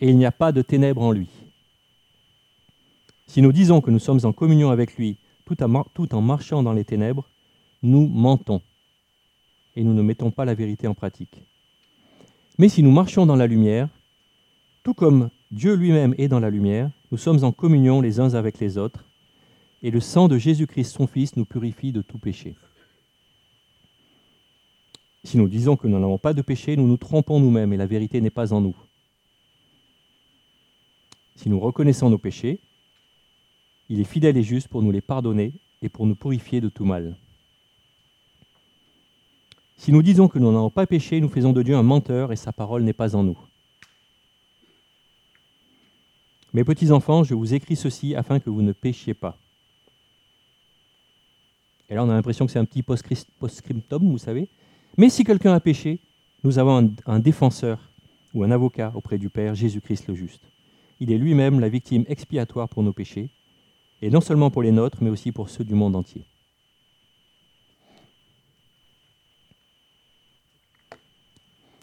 et 0.00 0.08
il 0.10 0.16
n'y 0.18 0.26
a 0.26 0.32
pas 0.32 0.52
de 0.52 0.62
ténèbres 0.62 1.02
en 1.02 1.12
lui. 1.12 1.28
Si 3.26 3.40
nous 3.40 3.52
disons 3.52 3.80
que 3.80 3.90
nous 3.90 3.98
sommes 3.98 4.20
en 4.24 4.32
communion 4.32 4.70
avec 4.70 4.96
lui 4.96 5.16
tout 5.46 5.60
en, 5.62 5.68
mar- 5.68 5.88
tout 5.94 6.14
en 6.14 6.20
marchant 6.20 6.62
dans 6.62 6.72
les 6.72 6.84
ténèbres, 6.84 7.28
nous 7.82 8.06
mentons 8.06 8.60
et 9.74 9.82
nous 9.82 9.94
ne 9.94 10.02
mettons 10.02 10.30
pas 10.30 10.44
la 10.44 10.54
vérité 10.54 10.86
en 10.86 10.94
pratique. 10.94 11.40
Mais 12.58 12.68
si 12.68 12.82
nous 12.82 12.92
marchons 12.92 13.24
dans 13.26 13.36
la 13.36 13.46
lumière, 13.46 13.88
tout 14.82 14.94
comme 14.94 15.30
Dieu 15.52 15.74
lui-même 15.74 16.14
est 16.16 16.28
dans 16.28 16.40
la 16.40 16.48
lumière, 16.48 16.90
nous 17.10 17.18
sommes 17.18 17.44
en 17.44 17.52
communion 17.52 18.00
les 18.00 18.20
uns 18.20 18.32
avec 18.32 18.58
les 18.58 18.78
autres, 18.78 19.04
et 19.82 19.90
le 19.90 20.00
sang 20.00 20.26
de 20.26 20.38
Jésus-Christ, 20.38 20.90
son 20.90 21.06
Fils, 21.06 21.36
nous 21.36 21.44
purifie 21.44 21.92
de 21.92 22.00
tout 22.00 22.16
péché. 22.16 22.56
Si 25.24 25.36
nous 25.36 25.48
disons 25.48 25.76
que 25.76 25.86
nous 25.86 25.98
n'avons 25.98 26.16
pas 26.16 26.32
de 26.32 26.40
péché, 26.40 26.74
nous 26.74 26.86
nous 26.86 26.96
trompons 26.96 27.38
nous-mêmes 27.38 27.74
et 27.74 27.76
la 27.76 27.86
vérité 27.86 28.22
n'est 28.22 28.30
pas 28.30 28.54
en 28.54 28.62
nous. 28.62 28.74
Si 31.36 31.50
nous 31.50 31.60
reconnaissons 31.60 32.08
nos 32.08 32.18
péchés, 32.18 32.58
il 33.90 34.00
est 34.00 34.04
fidèle 34.04 34.38
et 34.38 34.42
juste 34.42 34.68
pour 34.68 34.80
nous 34.80 34.90
les 34.90 35.02
pardonner 35.02 35.52
et 35.82 35.90
pour 35.90 36.06
nous 36.06 36.14
purifier 36.14 36.62
de 36.62 36.70
tout 36.70 36.86
mal. 36.86 37.14
Si 39.76 39.92
nous 39.92 40.02
disons 40.02 40.28
que 40.28 40.38
nous 40.38 40.50
n'avons 40.50 40.70
pas 40.70 40.86
péché, 40.86 41.20
nous 41.20 41.28
faisons 41.28 41.52
de 41.52 41.62
Dieu 41.62 41.76
un 41.76 41.82
menteur 41.82 42.32
et 42.32 42.36
sa 42.36 42.52
parole 42.52 42.84
n'est 42.84 42.92
pas 42.94 43.14
en 43.14 43.22
nous. 43.22 43.38
Mes 46.54 46.64
petits 46.64 46.90
enfants, 46.90 47.24
je 47.24 47.34
vous 47.34 47.54
écris 47.54 47.76
ceci 47.76 48.14
afin 48.14 48.38
que 48.38 48.50
vous 48.50 48.62
ne 48.62 48.72
péchiez 48.72 49.14
pas. 49.14 49.38
Et 51.88 51.94
là, 51.94 52.04
on 52.04 52.10
a 52.10 52.14
l'impression 52.14 52.46
que 52.46 52.52
c'est 52.52 52.58
un 52.58 52.64
petit 52.64 52.82
post-scriptum, 52.82 54.10
vous 54.10 54.18
savez. 54.18 54.48
Mais 54.96 55.08
si 55.08 55.24
quelqu'un 55.24 55.54
a 55.54 55.60
péché, 55.60 56.00
nous 56.44 56.58
avons 56.58 56.84
un, 56.84 56.90
un 57.06 57.18
défenseur 57.18 57.78
ou 58.34 58.44
un 58.44 58.50
avocat 58.50 58.92
auprès 58.94 59.18
du 59.18 59.28
Père, 59.30 59.54
Jésus-Christ 59.54 60.08
le 60.08 60.14
juste. 60.14 60.42
Il 61.00 61.10
est 61.10 61.18
lui-même 61.18 61.60
la 61.60 61.68
victime 61.68 62.04
expiatoire 62.08 62.68
pour 62.68 62.82
nos 62.82 62.92
péchés, 62.92 63.30
et 64.02 64.10
non 64.10 64.20
seulement 64.20 64.50
pour 64.50 64.62
les 64.62 64.72
nôtres, 64.72 64.98
mais 65.00 65.10
aussi 65.10 65.32
pour 65.32 65.48
ceux 65.48 65.64
du 65.64 65.74
monde 65.74 65.96
entier. 65.96 66.24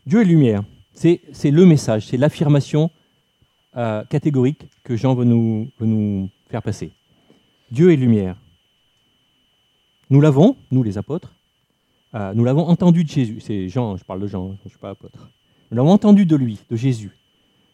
Dieu 0.05 0.21
est 0.21 0.25
lumière. 0.25 0.63
C'est 0.93 1.51
le 1.51 1.65
message, 1.65 2.07
c'est 2.07 2.17
l'affirmation 2.17 2.91
euh, 3.77 4.03
catégorique 4.05 4.67
que 4.83 4.95
Jean 4.95 5.13
veut 5.15 5.25
nous, 5.25 6.29
faire 6.49 6.61
passer. 6.61 6.91
Dieu 7.71 7.91
est 7.91 7.95
lumière. 7.95 8.35
Nous 10.09 10.21
l'avons, 10.21 10.55
nous 10.71 10.81
les 10.81 10.97
apôtres, 10.97 11.33
euh, 12.15 12.33
nous 12.33 12.43
l'avons 12.43 12.67
entendu 12.67 13.03
de 13.03 13.09
Jésus. 13.09 13.39
C'est 13.41 13.69
Jean, 13.69 13.95
je 13.95 14.03
parle 14.03 14.21
de 14.21 14.27
Jean, 14.27 14.55
je 14.59 14.65
ne 14.65 14.69
suis 14.69 14.79
pas 14.79 14.89
apôtre. 14.89 15.29
Nous 15.69 15.77
l'avons 15.77 15.91
entendu 15.91 16.25
de 16.25 16.35
lui, 16.35 16.57
de 16.69 16.75
Jésus. 16.75 17.11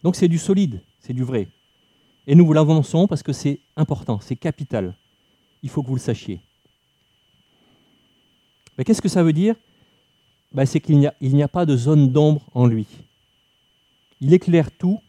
Donc 0.04 0.16
c'est 0.16 0.28
du 0.28 0.38
solide, 0.38 0.82
c'est 1.00 1.14
du 1.14 1.24
vrai. 1.24 1.48
Et 2.28 2.36
nous 2.36 2.46
vous 2.46 2.54
l'avançons 2.54 3.08
parce 3.08 3.24
que 3.24 3.34
c'est 3.34 3.60
important, 3.78 4.20
c'est 4.20 4.36
capital. 4.36 4.96
Il 5.64 5.70
faut 5.70 5.82
que 5.82 5.88
vous 5.88 5.96
le 5.96 6.02
sachiez. 6.02 6.42
Mais 8.78 8.84
qu'est-ce 8.84 9.02
que 9.02 9.10
ça 9.10 9.24
veut 9.24 9.34
dire? 9.34 9.56
Ben, 10.52 10.66
C'est 10.66 10.80
qu'il 10.80 10.98
n'y 11.00 11.44
a, 11.44 11.48
pas 11.48 11.66
de 11.66 11.76
zone 11.76 12.12
d'ombre 12.12 12.42
en 12.54 12.66
lui. 12.66 12.88
Il 14.22 14.34
éclaire 14.34 14.72
tout, 14.72 15.00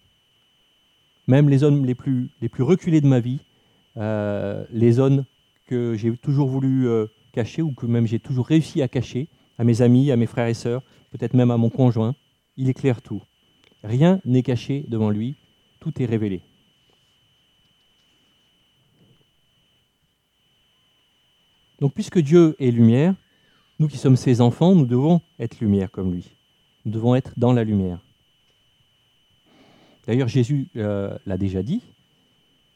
même 1.26 1.48
les 1.48 1.58
zones 1.58 1.84
les 1.84 1.94
plus, 1.94 2.30
reculées 2.58 3.00
de 3.00 3.06
ma 3.06 3.20
vie, 3.20 3.40
euh, 3.96 4.64
les 4.70 4.92
zones 4.92 5.24
que 5.66 5.94
j'ai 5.96 6.16
toujours 6.16 6.48
voulu 6.48 6.88
euh, 6.88 7.06
cacher 7.32 7.62
ou 7.62 7.72
que 7.72 7.86
même 7.86 8.06
j'ai 8.06 8.20
toujours 8.20 8.46
réussi 8.46 8.82
à 8.82 8.88
cacher 8.88 9.28
à 9.58 9.64
mes 9.64 9.82
amis, 9.82 10.10
à 10.10 10.16
mes 10.16 10.26
frères 10.26 10.46
et 10.46 10.54
sœurs, 10.54 10.82
peut-être 11.10 11.34
même 11.34 11.50
à 11.50 11.56
mon 11.56 11.70
conjoint. 11.70 12.14
Il 12.56 12.68
éclaire 12.68 13.02
tout. 13.02 13.22
Rien 13.82 14.20
n'est 14.24 14.42
caché 14.42 14.84
devant 14.88 15.10
lui, 15.10 15.34
tout 15.80 16.00
est 16.02 16.06
révélé. 16.06 16.42
Donc 21.80 21.92
puisque 21.92 22.18
Dieu 22.18 22.56
est 22.58 22.70
lumière, 22.70 23.14
nous 23.78 23.88
qui 23.88 23.98
sommes 23.98 24.16
ses 24.16 24.40
enfants, 24.40 24.74
nous 24.74 24.86
devons 24.86 25.20
être 25.38 25.60
lumière 25.60 25.90
comme 25.90 26.12
lui. 26.12 26.30
Nous 26.84 26.92
devons 26.92 27.14
être 27.14 27.32
dans 27.36 27.52
la 27.52 27.64
lumière. 27.64 28.05
D'ailleurs, 30.06 30.28
Jésus 30.28 30.68
euh, 30.76 31.16
l'a 31.26 31.36
déjà 31.36 31.62
dit, 31.62 31.82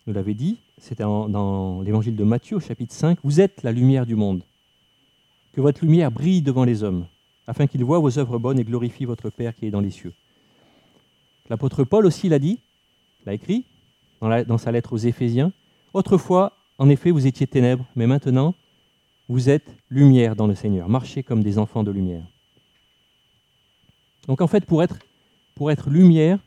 nous 0.06 0.12
l'avait 0.12 0.34
dit, 0.34 0.58
c'était 0.78 1.04
dans 1.04 1.80
l'évangile 1.82 2.16
de 2.16 2.24
Matthieu 2.24 2.58
chapitre 2.58 2.92
5, 2.92 3.18
Vous 3.22 3.40
êtes 3.40 3.62
la 3.62 3.70
lumière 3.70 4.04
du 4.04 4.16
monde. 4.16 4.42
Que 5.52 5.60
votre 5.60 5.84
lumière 5.84 6.10
brille 6.10 6.42
devant 6.42 6.64
les 6.64 6.82
hommes, 6.82 7.06
afin 7.46 7.68
qu'ils 7.68 7.84
voient 7.84 8.00
vos 8.00 8.18
œuvres 8.18 8.38
bonnes 8.38 8.58
et 8.58 8.64
glorifient 8.64 9.04
votre 9.04 9.30
Père 9.30 9.54
qui 9.54 9.66
est 9.66 9.70
dans 9.70 9.80
les 9.80 9.90
cieux. 9.90 10.12
L'apôtre 11.48 11.84
Paul 11.84 12.04
aussi 12.04 12.28
l'a 12.28 12.40
dit, 12.40 12.58
l'a 13.26 13.34
écrit 13.34 13.64
dans, 14.20 14.58
sa 14.58 14.72
lettre 14.72 14.92
aux 14.92 14.98
Éphésiens. 14.98 15.52
Autrefois, 15.94 16.52
en 16.78 16.88
effet, 16.88 17.12
vous 17.12 17.26
étiez 17.26 17.46
ténèbres, 17.46 17.86
mais 17.94 18.06
maintenant, 18.06 18.54
vous 19.28 19.50
êtes 19.50 19.76
lumière 19.88 20.34
dans 20.34 20.48
le 20.48 20.56
Seigneur. 20.56 20.88
Marchez 20.88 21.22
comme 21.22 21.44
des 21.44 21.58
enfants 21.58 21.84
de 21.84 21.92
lumière. 21.92 22.24
Donc 24.26 24.40
en 24.40 24.48
fait, 24.48 24.66
pour 24.66 24.82
être 24.82 25.90
lumière, 25.90 26.40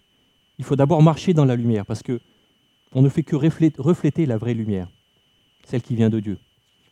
il 0.60 0.66
faut 0.66 0.76
d'abord 0.76 1.02
marcher 1.02 1.34
dans 1.34 1.46
la 1.46 1.56
lumière, 1.56 1.86
parce 1.86 2.04
que 2.04 2.20
on 2.94 3.02
ne 3.02 3.10
fait 3.10 3.24
que 3.24 3.36
refléter 3.36 4.26
la 4.26 4.38
vraie 4.38 4.54
lumière, 4.54 4.88
celle 5.66 5.82
qui 5.82 5.96
vient 5.96 6.10
de 6.10 6.20
Dieu. 6.20 6.38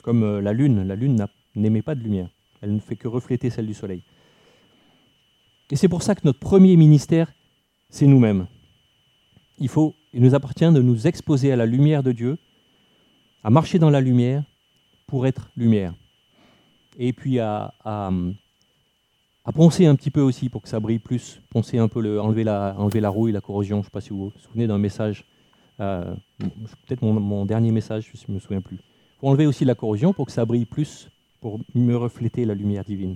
Comme 0.02 0.24
euh, 0.24 0.42
la 0.42 0.52
lune, 0.52 0.84
la 0.84 0.96
lune 0.96 1.26
n'émet 1.56 1.82
pas 1.82 1.96
de 1.96 2.02
lumière, 2.02 2.30
elle 2.62 2.74
ne 2.74 2.80
fait 2.80 2.96
que 2.96 3.08
refléter 3.08 3.50
celle 3.50 3.68
du 3.68 3.74
soleil. 3.74 4.04
Et 5.70 5.76
c'est 5.76 5.88
pour 5.88 6.04
ça 6.04 6.16
que 6.16 6.22
notre 6.26 6.40
premier 6.40 6.76
ministère, 6.76 7.32
c'est 7.90 8.08
nous-mêmes. 8.08 8.48
Il 9.60 9.70
faut, 9.70 9.96
il 10.14 10.22
nous 10.22 10.34
appartient 10.36 10.70
de 10.72 10.82
nous 10.82 11.08
exposer 11.08 11.52
à 11.52 11.56
la 11.56 11.66
lumière 11.66 12.04
de 12.04 12.12
Dieu, 12.12 12.38
à 13.44 13.50
marcher 13.50 13.80
dans 13.80 13.90
la 13.90 14.02
lumière 14.02 14.44
pour 15.08 15.28
être 15.28 15.50
lumière. 15.56 15.94
Et 16.98 17.14
puis 17.14 17.40
à, 17.40 17.74
à, 17.86 18.12
poncer 19.52 19.88
un 19.88 19.96
petit 19.96 20.12
peu 20.12 20.22
aussi 20.22 20.50
pour 20.50 20.62
que 20.62 20.70
ça 20.70 20.80
brille 20.80 21.00
plus, 21.00 21.42
poncer 21.50 21.80
un 21.80 21.88
peu, 21.88 22.02
le, 22.02 22.22
enlever, 22.22 22.44
la, 22.44 22.76
enlever 22.78 23.00
la 23.00 23.10
rouille, 23.10 23.32
la 23.32 23.42
corrosion. 23.42 23.78
Je 23.78 23.80
ne 23.80 23.84
sais 23.86 23.90
pas 23.90 24.02
si 24.02 24.12
vous 24.12 24.26
vous 24.26 24.40
souvenez 24.40 24.68
d'un 24.68 24.78
message, 24.78 25.26
euh, 25.80 26.14
peut-être 26.86 27.02
mon, 27.02 27.46
dernier 27.46 27.72
message, 27.72 28.12
je 28.14 28.20
ne 28.28 28.36
me 28.36 28.40
souviens 28.40 28.62
plus. 28.62 28.78
Pour 29.20 29.30
enlever 29.30 29.48
aussi 29.48 29.66
la 29.66 29.76
corrosion 29.76 30.14
pour 30.14 30.28
que 30.28 30.32
ça 30.32 30.46
brille 30.46 30.66
plus, 30.66 31.10
pour 31.40 31.60
mieux 31.74 31.98
refléter 31.98 32.46
la 32.46 32.54
lumière 32.54 32.84
divine. 32.84 33.16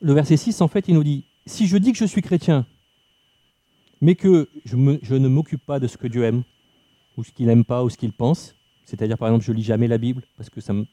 Le 0.00 0.12
verset 0.12 0.36
6, 0.36 0.60
en 0.60 0.68
fait, 0.68 0.86
il 0.86 0.94
nous 0.94 1.02
dit, 1.02 1.24
si 1.44 1.66
je 1.66 1.76
dis 1.76 1.90
que 1.90 1.98
je 1.98 2.04
suis 2.04 2.22
chrétien, 2.22 2.66
mais 4.00 4.14
que 4.14 4.48
je, 4.64 4.76
ne 4.76 5.28
m'occupe 5.28 5.64
pas 5.64 5.80
de 5.80 5.88
ce 5.88 5.96
que 5.96 6.06
Dieu 6.06 6.22
aime, 6.22 6.44
ou 7.16 7.24
ce 7.24 7.32
qu'il 7.32 7.46
n'aime 7.46 7.64
pas, 7.64 7.82
ou 7.82 7.90
ce 7.90 7.96
qu'il 7.96 8.12
pense. 8.12 8.54
C'est-à-dire, 8.84 9.18
par 9.18 9.28
exemple, 9.28 9.44
je 9.44 9.52
lis 9.52 9.64
jamais 9.64 9.88
la 9.88 9.98
Bible 9.98 10.22
parce 10.36 10.50
que 10.50 10.60
ça 10.60 10.72
me, 10.72 10.86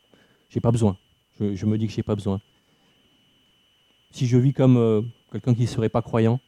j'ai 0.49 0.59
pas 0.59 0.71
besoin. 0.71 0.97
Je, 1.39 1.65
me 1.65 1.77
dis 1.77 1.87
que 1.87 1.93
j'ai 1.93 2.03
pas 2.03 2.15
besoin. 2.15 2.39
Si 4.11 4.25
je 4.25 4.37
vis 4.37 4.53
comme 4.53 4.77
euh, 4.77 5.01
quelqu'un 5.31 5.53
qui 5.53 5.63
ne 5.63 5.67
serait 5.67 5.89
pas 5.89 6.01
croyant, 6.01 6.39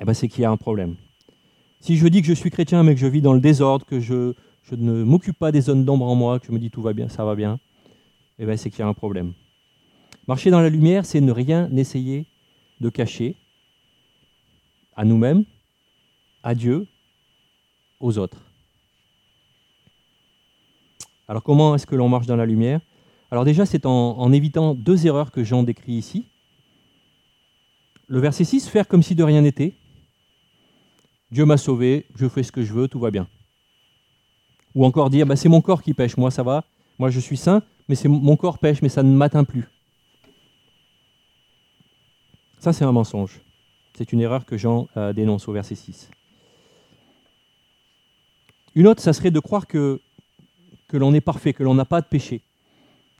eh 0.00 0.04
ben 0.04 0.14
c'est 0.14 0.28
qu'il 0.28 0.42
y 0.42 0.44
a 0.44 0.50
un 0.50 0.56
problème. 0.56 0.96
Si 1.80 1.96
je 1.96 2.08
dis 2.08 2.22
que 2.22 2.26
je 2.26 2.32
suis 2.32 2.50
chrétien 2.50 2.82
mais 2.82 2.94
que 2.94 3.00
je 3.00 3.06
vis 3.06 3.20
dans 3.22 3.32
le 3.32 3.40
désordre, 3.40 3.86
que 3.86 4.00
je, 4.00 4.34
je 4.64 4.74
ne 4.74 5.04
m'occupe 5.04 5.38
pas 5.38 5.52
des 5.52 5.60
zones 5.60 5.84
d'ombre 5.84 6.08
en 6.08 6.16
moi, 6.16 6.40
que 6.40 6.46
je 6.46 6.52
me 6.52 6.58
dis 6.58 6.70
tout 6.70 6.82
va 6.82 6.92
bien, 6.92 7.08
ça 7.08 7.24
va 7.24 7.36
bien, 7.36 7.60
eh 8.38 8.46
ben 8.46 8.56
c'est 8.56 8.70
qu'il 8.70 8.80
y 8.80 8.82
a 8.82 8.88
un 8.88 8.94
problème. 8.94 9.32
Marcher 10.26 10.50
dans 10.50 10.60
la 10.60 10.70
lumière, 10.70 11.06
c'est 11.06 11.20
ne 11.20 11.30
rien 11.30 11.70
essayer 11.76 12.26
de 12.80 12.88
cacher 12.88 13.36
à 14.96 15.04
nous-mêmes, 15.04 15.44
à 16.42 16.54
Dieu 16.54 16.86
aux 18.00 18.18
autres. 18.18 18.40
Alors 21.28 21.42
comment 21.42 21.74
est-ce 21.74 21.86
que 21.86 21.94
l'on 21.94 22.08
marche 22.08 22.26
dans 22.26 22.36
la 22.36 22.46
lumière? 22.46 22.80
Alors 23.34 23.44
déjà, 23.44 23.66
c'est 23.66 23.84
en, 23.84 24.32
évitant 24.32 24.76
deux 24.76 25.08
erreurs 25.08 25.32
que 25.32 25.42
Jean 25.42 25.64
décrit 25.64 25.94
ici. 25.94 26.26
Le 28.06 28.20
verset 28.20 28.44
6, 28.44 28.68
faire 28.68 28.86
comme 28.86 29.02
si 29.02 29.16
de 29.16 29.24
rien 29.24 29.40
n'était. 29.40 29.74
Dieu 31.32 31.44
m'a 31.44 31.56
sauvé, 31.56 32.06
je 32.14 32.28
fais 32.28 32.44
ce 32.44 32.52
que 32.52 32.62
je 32.62 32.72
veux, 32.72 32.86
tout 32.86 33.00
va 33.00 33.10
bien. 33.10 33.26
Ou 34.76 34.84
encore 34.84 35.10
dire, 35.10 35.26
bah, 35.26 35.34
c'est 35.34 35.48
mon 35.48 35.62
corps 35.62 35.82
qui 35.82 35.94
pêche, 35.94 36.16
moi 36.16 36.30
ça 36.30 36.44
va, 36.44 36.64
moi 36.96 37.10
je 37.10 37.18
suis 37.18 37.36
saint, 37.36 37.64
mais 37.88 37.96
c'est 37.96 38.06
mon 38.06 38.36
corps 38.36 38.60
pêche, 38.60 38.80
mais 38.82 38.88
ça 38.88 39.02
ne 39.02 39.12
m'atteint 39.12 39.42
plus. 39.42 39.64
Ça, 42.60 42.72
c'est 42.72 42.84
un 42.84 42.92
mensonge. 42.92 43.40
C'est 43.94 44.12
une 44.12 44.20
erreur 44.20 44.46
que 44.46 44.56
Jean 44.56 44.86
euh, 44.96 45.12
dénonce 45.12 45.48
au 45.48 45.52
verset 45.52 45.74
6. 45.74 46.08
Une 48.76 48.86
autre, 48.86 49.02
ça 49.02 49.12
serait 49.12 49.32
de 49.32 49.40
croire 49.40 49.66
que, 49.66 50.00
que 50.86 50.96
l'on 50.96 51.12
est 51.14 51.20
parfait, 51.20 51.52
que 51.52 51.64
l'on 51.64 51.74
n'a 51.74 51.84
pas 51.84 52.00
de 52.00 52.06
péché. 52.06 52.40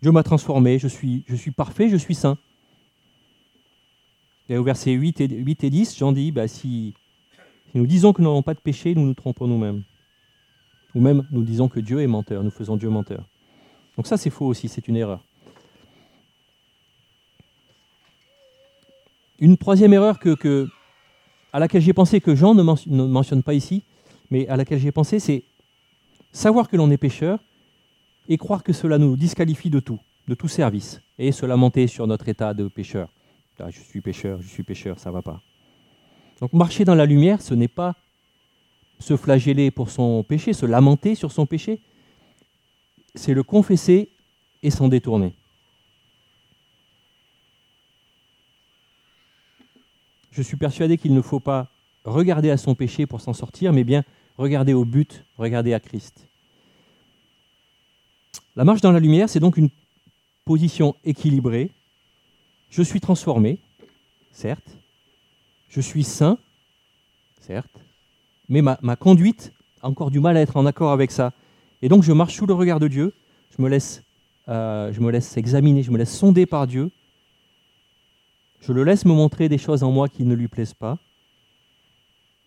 Dieu 0.05 0.13
m'a 0.13 0.23
transformé, 0.23 0.79
je 0.79 0.87
suis, 0.87 1.25
parfait, 1.57 1.89
je 1.89 1.97
suis 1.97 2.15
saint. 2.15 2.37
Et 4.51 4.59
au 4.59 4.63
verset 4.63 4.91
8 4.91 5.23
et, 5.23 5.29
8 5.29 5.65
et 5.65 5.71
10, 5.71 5.97
Jean 5.97 6.13
dit, 6.13 6.31
bah, 6.31 6.47
si, 6.47 6.93
nous 7.73 7.87
disons 7.87 8.13
que 8.13 8.21
nous 8.21 8.29
n'avons 8.29 8.43
pas 8.43 8.53
de 8.53 8.61
péché, 8.61 8.95
nous 8.95 9.07
nous 9.07 9.15
trompons 9.15 9.47
nous-mêmes. 9.47 9.83
Ou 10.95 11.01
même 11.01 11.27
nous 11.31 11.43
disons 11.43 11.71
que 11.71 11.81
Dieu 11.81 12.03
est 12.03 12.07
menteur, 12.07 12.45
nous 12.45 12.51
faisons 12.51 12.77
Dieu 12.77 12.91
menteur. 12.91 13.27
Donc 13.97 14.07
ça 14.07 14.19
c'est 14.19 14.29
faux 14.29 14.45
aussi, 14.45 14.69
c'est 14.69 14.87
une 14.89 14.97
erreur. 14.97 15.25
Une 19.39 19.57
troisième 19.57 19.95
erreur 19.95 20.19
à 21.51 21.59
laquelle 21.59 21.81
j'ai 21.81 21.95
pensé 21.95 22.21
que 22.21 22.35
Jean 22.35 22.55
ne 22.55 22.63
mentionne 23.07 23.43
pas 23.43 23.55
ici, 23.55 23.85
mais 24.31 24.47
à 24.49 24.59
laquelle 24.59 24.81
j'ai 24.81 24.93
pensé, 24.93 25.19
c'est 25.19 25.45
savoir 26.31 26.69
que 26.69 26.77
l'on 26.77 26.91
est 26.91 26.99
pécheur 26.99 27.39
et 28.29 28.37
croire 28.37 28.63
que 28.63 28.73
cela 28.73 28.99
nous 28.99 29.17
disqualifie 29.17 29.71
de 29.71 29.81
tout, 29.81 30.01
de 30.29 30.35
tout 30.35 30.49
service, 30.49 31.01
et 31.19 31.33
se 31.33 31.47
lamenter 31.47 31.87
sur 31.87 32.07
notre 32.07 32.29
état 32.29 32.55
de 32.55 32.69
pécheur. 32.69 33.09
Ah, 33.59 33.71
je 33.71 33.81
suis 33.81 34.01
pécheur, 34.01 34.41
je 34.41 34.49
suis 34.49 34.63
pécheur, 34.63 34.99
ça 34.99 35.11
ne 35.11 35.15
va 35.15 35.23
pas. 35.23 35.41
Donc 36.41 36.53
marcher 36.53 36.85
dans 36.85 36.95
la 36.95 37.07
lumière, 37.07 37.41
ce 37.41 37.55
n'est 37.55 37.69
pas 37.69 37.95
se 38.99 39.17
flageller 39.17 39.71
pour 39.71 39.91
son 39.91 40.23
péché, 40.23 40.53
se 40.53 40.67
lamenter 40.67 41.15
sur 41.15 41.31
son 41.31 41.47
péché, 41.47 41.81
c'est 43.15 43.35
le 43.35 43.43
confesser 43.43 44.11
et 44.63 44.71
s'en 44.71 44.89
détourner. 44.89 45.35
Je 50.33 50.43
suis 50.43 50.57
persuadé 50.57 50.99
qu'il 50.99 51.15
ne 51.15 51.23
faut 51.23 51.39
pas 51.39 51.69
regarder 52.05 52.51
à 52.51 52.57
son 52.57 52.75
péché 52.75 53.07
pour 53.07 53.21
s'en 53.21 53.33
sortir, 53.33 53.73
mais 53.73 53.85
bien 53.85 54.03
regarder 54.37 54.75
au 54.75 54.85
but, 54.85 55.25
regarder 55.39 55.75
à 55.75 55.81
Christ. 55.81 56.27
La 58.57 58.65
marche 58.65 58.81
dans 58.81 58.93
la 58.93 59.01
lumière, 59.01 59.29
c'est 59.29 59.41
donc 59.41 59.57
une 59.57 59.71
position 60.45 60.95
équilibrée. 61.05 61.73
Je 62.71 62.83
suis 62.83 63.01
transformé, 63.01 63.59
certes. 64.33 64.79
Je 65.69 65.81
suis 65.81 66.05
saint, 66.05 66.39
certes. 67.41 67.85
Mais 68.49 68.63
ma, 68.63 68.97
conduite 68.97 69.53
a 69.83 69.89
encore 69.89 70.11
du 70.11 70.21
mal 70.21 70.37
à 70.37 70.41
être 70.41 70.57
en 70.57 70.67
accord 70.67 70.93
avec 70.93 71.11
ça. 71.11 71.33
Et 71.83 71.89
donc 71.89 72.05
je 72.05 72.13
marche 72.13 72.37
sous 72.37 72.47
le 72.47 72.55
regard 72.55 72.79
de 72.79 72.89
Dieu, 72.89 73.13
je 73.57 73.63
me 73.63 73.69
laisse, 73.69 74.03
euh, 74.49 74.93
je 74.93 75.01
me 75.01 75.11
laisse 75.11 75.37
examiner, 75.37 75.83
je 75.83 75.91
me 75.91 75.99
laisse 75.99 76.17
sonder 76.17 76.47
par 76.47 76.67
Dieu, 76.67 76.91
je 78.61 78.73
le 78.73 78.85
laisse 78.85 79.05
me 79.05 79.13
montrer 79.13 79.49
des 79.49 79.59
choses 79.59 79.83
en 79.83 79.91
moi 79.91 80.09
qui 80.09 80.25
ne 80.25 80.35
lui 80.35 80.49
plaisent 80.49 80.75
pas. 80.75 80.99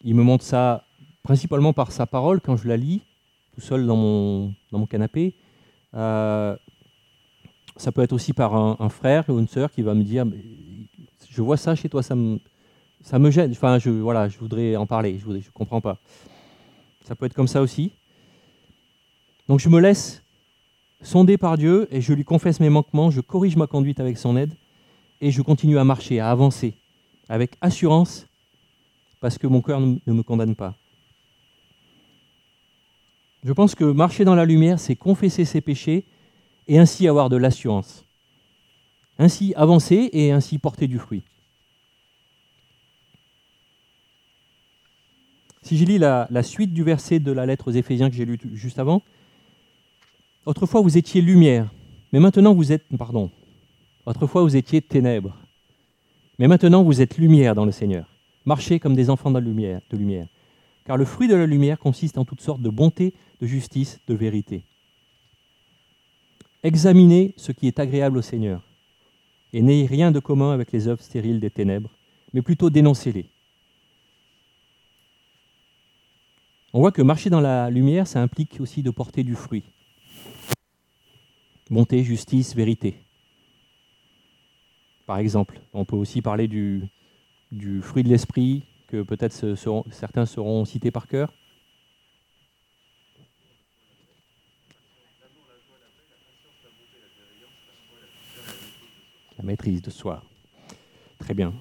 Il 0.03 0.15
me 0.15 0.23
montre 0.23 0.45
ça 0.45 0.85
principalement 1.21 1.73
par 1.73 1.91
sa 1.91 2.05
parole 2.05 2.39
quand 2.39 2.55
je 2.55 2.67
la 2.67 2.77
lis, 2.77 3.01
tout 3.53 3.61
seul 3.61 3.85
dans 3.85 3.97
mon, 3.97 4.53
dans 4.71 4.79
mon 4.79 4.85
canapé. 4.85 5.35
Euh, 5.93 6.55
ça 7.75 7.91
peut 7.91 8.01
être 8.01 8.13
aussi 8.13 8.33
par 8.33 8.55
un, 8.55 8.89
frère 8.89 9.25
ou 9.29 9.39
une 9.39 9.47
sœur 9.47 9.71
qui 9.71 9.81
va 9.81 9.93
me 9.93 10.03
dire 10.03 10.25
Je 11.29 11.41
vois 11.41 11.57
ça 11.57 11.75
chez 11.75 11.89
toi, 11.89 12.01
ça 12.01 12.15
me, 12.15 12.39
gêne. 13.29 13.51
Enfin, 13.51 13.79
je, 13.79 13.89
voilà, 13.89 14.29
je 14.29 14.37
voudrais 14.39 14.75
en 14.75 14.85
parler, 14.85 15.19
je 15.19 15.27
ne 15.27 15.39
comprends 15.53 15.81
pas. 15.81 15.97
Ça 17.05 17.15
peut 17.15 17.25
être 17.25 17.33
comme 17.33 17.47
ça 17.47 17.61
aussi. 17.61 17.91
Donc 19.47 19.59
je 19.59 19.69
me 19.69 19.79
laisse 19.79 20.23
sonder 21.01 21.37
par 21.37 21.57
Dieu 21.57 21.87
et 21.91 22.01
je 22.01 22.13
lui 22.13 22.25
confesse 22.25 22.59
mes 22.59 22.69
manquements, 22.69 23.11
je 23.11 23.21
corrige 23.21 23.55
ma 23.55 23.67
conduite 23.67 23.99
avec 23.99 24.17
son 24.17 24.35
aide 24.35 24.53
et 25.21 25.31
je 25.31 25.41
continue 25.41 25.77
à 25.77 25.83
marcher, 25.83 26.19
à 26.19 26.31
avancer 26.31 26.73
avec 27.29 27.51
assurance 27.61 28.27
parce 29.19 29.37
que 29.37 29.47
mon 29.47 29.61
cœur 29.61 29.79
ne 29.79 29.99
me 30.05 30.23
condamne 30.23 30.55
pas. 30.55 30.75
Je 33.47 33.53
pense 33.53 33.75
que 33.75 33.85
marcher 33.85 34.25
dans 34.25 34.35
la 34.35 34.43
lumière, 34.43 34.77
c'est 34.77 34.97
confesser 34.97 35.45
ses 35.45 35.61
péchés 35.61 36.03
et 36.67 36.79
ainsi 36.79 37.07
avoir 37.07 37.29
de 37.29 37.37
l'assurance. 37.37 38.03
Ainsi 39.19 39.53
avancer 39.55 40.09
et 40.11 40.33
ainsi 40.33 40.57
porter 40.57 40.89
du 40.89 40.99
fruit. 40.99 41.23
Si 45.61 45.77
je 45.77 45.85
lis 45.85 45.97
la, 45.97 46.27
suite 46.43 46.73
du 46.73 46.83
verset 46.83 47.19
de 47.19 47.31
la 47.31 47.45
lettre 47.45 47.69
aux 47.69 47.71
Éphésiens 47.71 48.09
que 48.09 48.17
j'ai 48.17 48.25
lu 48.25 48.37
juste 48.51 48.79
avant, 48.79 49.01
autrefois 50.45 50.81
vous 50.81 50.97
étiez 50.97 51.21
lumière, 51.21 51.73
mais 52.11 52.19
maintenant 52.19 52.53
vous 52.53 52.73
êtes, 52.73 52.83
pardon, 52.97 53.31
autrefois 54.05 54.41
vous 54.41 54.57
étiez 54.57 54.81
ténèbres, 54.81 55.37
mais 56.37 56.49
maintenant 56.49 56.83
vous 56.83 56.99
êtes 56.99 57.17
lumière 57.17 57.55
dans 57.55 57.65
le 57.65 57.71
Seigneur. 57.71 58.13
Marchez 58.43 58.81
comme 58.81 58.93
des 58.93 59.09
enfants 59.09 59.31
de 59.31 59.39
lumière, 59.39 59.79
de 59.89 59.95
lumière, 59.95 60.27
car 60.83 60.97
le 60.97 61.05
fruit 61.05 61.29
de 61.29 61.35
la 61.35 61.45
lumière 61.45 61.79
consiste 61.79 62.17
en 62.17 62.25
toutes 62.25 62.41
sortes 62.41 62.61
de 62.61 62.69
bonté, 62.69 63.13
de 63.41 63.47
justice, 63.47 63.99
de 64.07 64.13
vérité. 64.13 64.63
Examinez 66.63 67.33
ce 67.37 67.51
qui 67.51 67.67
est 67.67 67.79
agréable 67.79 68.17
au 68.17 68.21
Seigneur, 68.21 68.63
et 69.53 69.61
n'ayez 69.61 69.85
rien 69.85 70.11
de 70.11 70.19
commun 70.19 70.51
avec 70.51 70.71
les 70.71 70.87
œuvres 70.87 71.03
stériles 71.03 71.39
des 71.39 71.51
ténèbres, 71.51 71.91
mais 72.33 72.41
plutôt 72.41 72.69
dénoncez-les. 72.69 73.29
On 76.73 76.79
voit 76.79 76.91
que 76.91 77.01
marcher 77.01 77.29
dans 77.29 77.41
la 77.41 77.69
lumière, 77.69 78.07
ça 78.07 78.21
implique 78.21 78.57
aussi 78.59 78.83
de 78.83 78.91
porter 78.91 79.23
du 79.23 79.35
fruit. 79.35 79.63
Bonté, 81.69 82.03
justice, 82.03 82.55
vérité. 82.55 82.97
Par 85.05 85.17
exemple, 85.17 85.61
on 85.73 85.85
peut 85.85 85.95
aussi 85.95 86.21
parler 86.21 86.47
du, 86.47 86.89
fruit 87.81 88.03
de 88.03 88.09
l'esprit, 88.09 88.63
que 88.87 89.01
peut-être 89.01 89.55
certains 89.89 90.25
seront 90.25 90.65
cités 90.65 90.91
par 90.91 91.07
cœur. 91.07 91.33
La 99.37 99.43
maîtrise 99.43 99.81
de 99.81 99.89
soi. 99.89 100.23
Très 101.19 101.33
bien. 101.33 101.53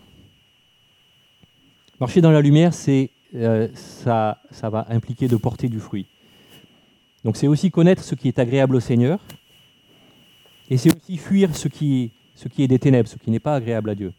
Marcher 2.00 2.20
dans 2.20 2.30
la 2.30 2.40
lumière, 2.40 2.74
c'est 2.74 3.10
euh, 3.34 3.68
ça, 3.74 4.40
ça 4.50 4.70
va 4.70 4.86
impliquer 4.90 5.28
de 5.28 5.36
porter 5.36 5.68
du 5.68 5.80
fruit. 5.80 6.06
Donc 7.24 7.36
c'est 7.36 7.48
aussi 7.48 7.70
connaître 7.70 8.04
ce 8.04 8.14
qui 8.14 8.28
est 8.28 8.38
agréable 8.38 8.76
au 8.76 8.80
Seigneur, 8.80 9.18
et 10.68 10.76
c'est 10.76 10.94
aussi 10.94 11.16
fuir 11.16 11.56
ce 11.56 11.68
qui, 11.68 12.12
est 12.58 12.68
des 12.68 12.78
ténèbres, 12.78 13.08
ce 13.08 13.16
qui 13.16 13.30
n'est 13.30 13.40
pas 13.40 13.54
agréable 13.54 13.90
à 13.90 13.94
Dieu. 13.94 14.12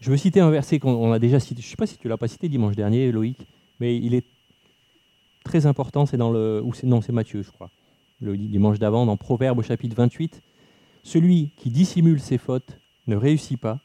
Je 0.00 0.10
veux 0.10 0.16
citer 0.16 0.40
un 0.40 0.50
verset 0.50 0.78
qu'on 0.78 1.12
a 1.12 1.18
déjà 1.18 1.38
cité. 1.38 1.62
Je 1.62 1.66
ne 1.66 1.70
sais 1.70 1.76
pas 1.76 1.86
si 1.86 1.96
tu 1.96 2.08
l'as 2.08 2.16
pas 2.16 2.28
cité 2.28 2.48
dimanche 2.48 2.74
dernier, 2.74 3.12
Loïc, 3.12 3.46
mais 3.78 3.96
il 3.96 4.14
est 4.14 4.26
très 5.44 5.66
important. 5.66 6.06
C'est 6.06 6.16
dans 6.16 6.30
le, 6.30 6.60
ou 6.64 6.72
non, 6.82 7.00
c'est 7.00 7.12
Matthieu, 7.12 7.42
je 7.42 7.50
crois, 7.50 7.70
le 8.20 8.36
dimanche 8.36 8.78
d'avant, 8.78 9.06
dans 9.06 9.16
Proverbe 9.16 9.58
au 9.58 9.62
chapitre 9.62 9.94
28. 9.96 10.42
Celui 11.02 11.50
qui 11.56 11.70
dissimule 11.70 12.20
ses 12.20 12.38
fautes 12.38 12.78
ne 13.06 13.16
réussit 13.16 13.60
pas, 13.60 13.80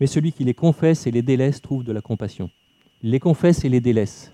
mais 0.00 0.06
celui 0.06 0.32
qui 0.32 0.44
les 0.44 0.54
confesse 0.54 1.06
et 1.06 1.10
les 1.10 1.22
délaisse 1.22 1.62
trouve 1.62 1.84
de 1.84 1.92
la 1.92 2.00
compassion. 2.00 2.50
Il 3.02 3.10
les 3.10 3.20
confesse 3.20 3.64
et 3.64 3.68
les 3.68 3.80
délaisse. 3.80 4.32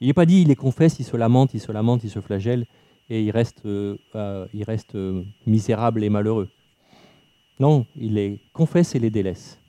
Il 0.00 0.06
n'est 0.06 0.14
pas 0.14 0.26
dit 0.26 0.42
il 0.42 0.48
les 0.48 0.56
confesse, 0.56 0.98
il 0.98 1.04
se 1.04 1.16
lamente, 1.16 1.54
il 1.54 1.60
se 1.60 1.72
lamente, 1.72 2.04
il 2.04 2.10
se 2.10 2.20
flagelle 2.20 2.66
et 3.10 3.22
il 3.22 3.30
reste, 3.30 3.64
euh, 3.64 3.96
euh, 4.14 4.46
euh, 4.94 5.22
misérable 5.46 6.04
et 6.04 6.10
malheureux. 6.10 6.48
Non, 7.58 7.86
il 7.96 8.14
les 8.14 8.40
confesse 8.52 8.94
et 8.94 8.98
les 8.98 9.10
délaisse. 9.10 9.60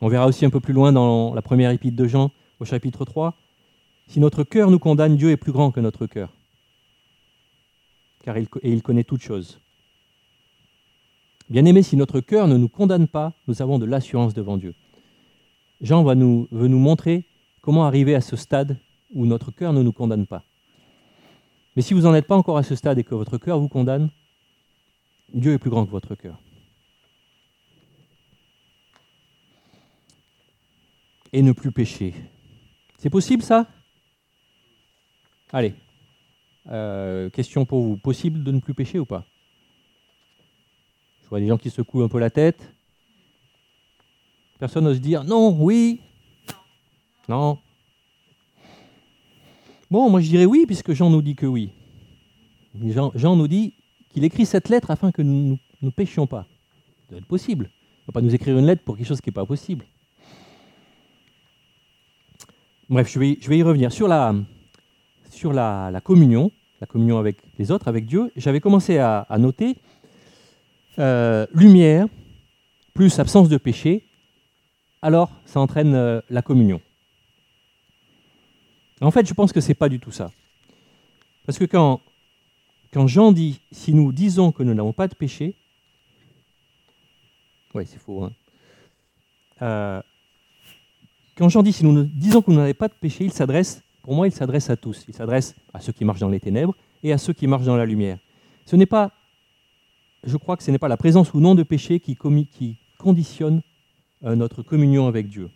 On 0.00 0.08
verra 0.08 0.26
aussi 0.26 0.44
un 0.44 0.50
peu 0.50 0.60
plus 0.60 0.74
loin 0.74 0.92
dans 0.92 1.34
la 1.34 1.40
première 1.40 1.70
épître 1.70 1.96
de 1.96 2.06
Jean, 2.06 2.30
au 2.60 2.64
chapitre 2.64 3.04
3, 3.04 3.34
si 4.06 4.20
notre 4.20 4.44
cœur 4.44 4.70
nous 4.70 4.78
condamne, 4.78 5.16
Dieu 5.16 5.30
est 5.30 5.36
plus 5.36 5.52
grand 5.52 5.70
que 5.70 5.80
notre 5.80 6.06
cœur, 6.06 6.30
car 8.24 8.38
il, 8.38 8.48
et 8.62 8.72
il 8.72 8.82
connaît 8.82 9.04
toutes 9.04 9.22
choses. 9.22 9.60
Bien 11.50 11.66
aimé, 11.66 11.82
si 11.82 11.94
notre 11.94 12.20
cœur 12.20 12.48
ne 12.48 12.56
nous 12.56 12.70
condamne 12.70 13.06
pas, 13.06 13.34
nous 13.46 13.60
avons 13.60 13.78
de 13.78 13.84
l'assurance 13.84 14.32
devant 14.32 14.56
Dieu. 14.56 14.74
Jean 15.82 16.02
va 16.02 16.14
nous, 16.14 16.48
veut 16.50 16.68
nous 16.68 16.78
montrer 16.78 17.26
comment 17.60 17.84
arriver 17.84 18.14
à 18.14 18.22
ce 18.22 18.34
stade 18.34 18.78
où 19.12 19.26
notre 19.26 19.50
cœur 19.50 19.74
ne 19.74 19.82
nous 19.82 19.92
condamne 19.92 20.26
pas. 20.26 20.42
Mais 21.76 21.82
si 21.82 21.92
vous 21.92 22.02
n'en 22.02 22.14
êtes 22.14 22.26
pas 22.26 22.36
encore 22.36 22.56
à 22.56 22.62
ce 22.62 22.74
stade 22.74 22.98
et 22.98 23.04
que 23.04 23.14
votre 23.14 23.36
cœur 23.36 23.60
vous 23.60 23.68
condamne, 23.68 24.08
Dieu 25.34 25.52
est 25.52 25.58
plus 25.58 25.70
grand 25.70 25.84
que 25.84 25.90
votre 25.90 26.14
cœur. 26.14 26.40
Et 31.34 31.42
ne 31.42 31.52
plus 31.52 31.72
pécher. 31.72 32.14
C'est 32.96 33.10
possible 33.10 33.42
ça? 33.42 33.66
Allez. 35.52 35.74
Euh, 36.70 37.30
question 37.30 37.64
pour 37.64 37.82
vous. 37.82 37.96
Possible 37.96 38.42
de 38.42 38.50
ne 38.50 38.60
plus 38.60 38.74
pécher 38.74 38.98
ou 38.98 39.04
pas? 39.04 39.24
Je 41.22 41.28
vois 41.28 41.40
des 41.40 41.46
gens 41.46 41.58
qui 41.58 41.70
secouent 41.70 42.02
un 42.02 42.08
peu 42.08 42.18
la 42.18 42.30
tête. 42.30 42.72
Personne 44.58 44.84
n'ose 44.84 45.00
dire 45.00 45.24
non, 45.24 45.56
oui 45.58 46.00
Non. 47.28 47.58
Bon, 49.90 50.08
moi 50.10 50.20
je 50.20 50.28
dirais 50.28 50.46
oui, 50.46 50.64
puisque 50.66 50.92
Jean 50.92 51.10
nous 51.10 51.22
dit 51.22 51.34
que 51.34 51.46
oui. 51.46 51.70
Jean 53.14 53.36
nous 53.36 53.48
dit 53.48 53.74
qu'il 54.10 54.24
écrit 54.24 54.46
cette 54.46 54.68
lettre 54.68 54.90
afin 54.90 55.12
que 55.12 55.22
nous 55.22 55.58
ne 55.82 55.90
péchions 55.90 56.26
pas. 56.26 56.46
Ça 57.04 57.10
doit 57.10 57.18
être 57.18 57.26
possible. 57.26 57.70
Il 57.72 58.02
ne 58.02 58.06
va 58.08 58.12
pas 58.12 58.20
nous 58.20 58.34
écrire 58.34 58.58
une 58.58 58.66
lettre 58.66 58.82
pour 58.84 58.96
quelque 58.96 59.06
chose 59.06 59.20
qui 59.20 59.28
n'est 59.28 59.34
pas 59.34 59.46
possible. 59.46 59.84
Bref, 62.88 63.10
je 63.10 63.18
vais, 63.18 63.38
je 63.40 63.48
vais 63.48 63.58
y 63.58 63.62
revenir. 63.62 63.92
Sur 63.92 64.08
la, 64.08 64.34
sur 65.34 65.52
la, 65.52 66.00
communion, 66.02 66.50
la 66.80 66.86
communion 66.86 67.18
avec 67.18 67.36
les 67.58 67.70
autres, 67.70 67.88
avec 67.88 68.06
Dieu, 68.06 68.32
j'avais 68.36 68.60
commencé 68.60 68.98
à, 68.98 69.26
noter 69.38 69.76
euh, 70.98 71.46
lumière 71.52 72.06
plus 72.94 73.18
absence 73.18 73.48
de 73.48 73.56
péché, 73.56 74.06
alors 75.02 75.30
ça 75.44 75.60
entraîne 75.60 75.94
euh, 75.94 76.20
la 76.30 76.42
communion. 76.42 76.80
En 79.00 79.10
fait, 79.10 79.26
je 79.26 79.34
pense 79.34 79.52
que 79.52 79.60
ce 79.60 79.68
n'est 79.68 79.74
pas 79.74 79.88
du 79.88 79.98
tout 79.98 80.12
ça. 80.12 80.30
Parce 81.44 81.58
que 81.58 81.64
quand 81.64 82.00
quand 82.94 83.08
Jean 83.08 83.32
dit, 83.32 83.60
si 83.72 83.92
nous 83.92 84.12
disons 84.12 84.52
que 84.52 84.62
nous 84.62 84.72
n'avons 84.72 84.92
pas 84.92 85.08
de 85.08 85.16
péché, 85.16 85.56
oui, 87.74 87.82
c'est 87.86 87.98
faux. 87.98 88.22
Hein. 88.22 88.32
Euh, 89.62 90.00
quand 91.36 91.48
Jean 91.48 91.64
dit, 91.64 91.72
si 91.72 91.84
nous 91.84 92.04
disons 92.04 92.40
que 92.40 92.52
nous 92.52 92.56
n'avons 92.58 92.72
pas 92.72 92.86
de 92.86 92.94
péché, 92.94 93.24
il 93.24 93.32
s'adresse, 93.32 93.82
pour 94.04 94.14
moi, 94.14 94.28
il 94.28 94.32
s'adresse 94.32 94.68
à 94.68 94.76
tous. 94.76 95.06
Il 95.08 95.14
s'adresse 95.14 95.56
à 95.72 95.80
ceux 95.80 95.92
qui 95.92 96.04
marchent 96.04 96.20
dans 96.20 96.28
les 96.28 96.38
ténèbres 96.38 96.76
et 97.02 97.14
à 97.14 97.16
ceux 97.16 97.32
qui 97.32 97.46
marchent 97.46 97.64
dans 97.64 97.78
la 97.78 97.86
lumière. 97.86 98.18
Ce 98.66 98.76
n'est 98.76 98.84
pas, 98.84 99.12
je 100.24 100.36
crois 100.36 100.58
que 100.58 100.62
ce 100.62 100.70
n'est 100.70 100.78
pas 100.78 100.88
la 100.88 100.98
présence 100.98 101.32
ou 101.32 101.40
non 101.40 101.54
de 101.54 101.62
péché 101.62 102.00
qui, 102.00 102.14
conditionne 102.98 103.62
euh, 104.24 104.36
notre 104.36 104.62
communion 104.62 105.08
avec 105.08 105.30
Dieu. 105.30 105.48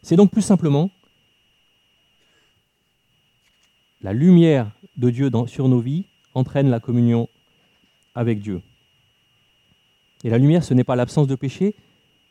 C'est 0.00 0.16
donc 0.16 0.30
plus 0.30 0.40
simplement 0.40 0.90
la 4.00 4.14
lumière 4.14 4.70
de 4.96 5.10
Dieu 5.10 5.30
sur 5.46 5.68
nos 5.68 5.80
vies 5.80 6.06
entraîne 6.34 6.70
la 6.70 6.80
communion 6.80 7.28
avec 8.14 8.40
Dieu. 8.40 8.62
Et 10.24 10.30
la 10.30 10.38
lumière, 10.38 10.64
ce 10.64 10.72
n'est 10.72 10.82
pas 10.82 10.96
l'absence 10.96 11.26
de 11.26 11.34
péché, 11.34 11.74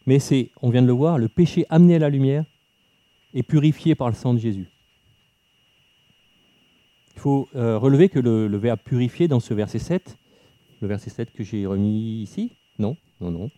mais 0.08 0.18
c'est, 0.18 0.50
on 0.64 0.72
vient 0.72 0.82
de 0.82 0.88
le 0.88 0.94
voir, 0.94 1.20
le 1.20 1.30
péché 1.30 1.68
amené 1.70 1.98
à 1.98 2.00
la 2.00 2.10
lumière 2.10 2.46
et 3.34 3.44
purifié 3.44 3.96
par 3.96 4.10
le 4.10 4.16
sang 4.16 4.34
de 4.34 4.40
Jésus. 4.40 4.68
Il 7.16 7.20
faut 7.20 7.48
euh, 7.56 7.78
relever 7.78 8.10
que 8.10 8.20
le, 8.20 8.58
verbe 8.58 8.80
purifier 8.80 9.28
dans 9.28 9.40
ce 9.40 9.54
verset 9.54 9.80
7, 9.80 10.18
le 10.82 10.88
verset 10.88 11.10
7 11.10 11.32
que 11.32 11.44
j'ai 11.44 11.66
remis 11.66 12.22
ici, 12.22 12.52
non, 12.80 12.98
non, 13.22 13.32
non, 13.32 13.52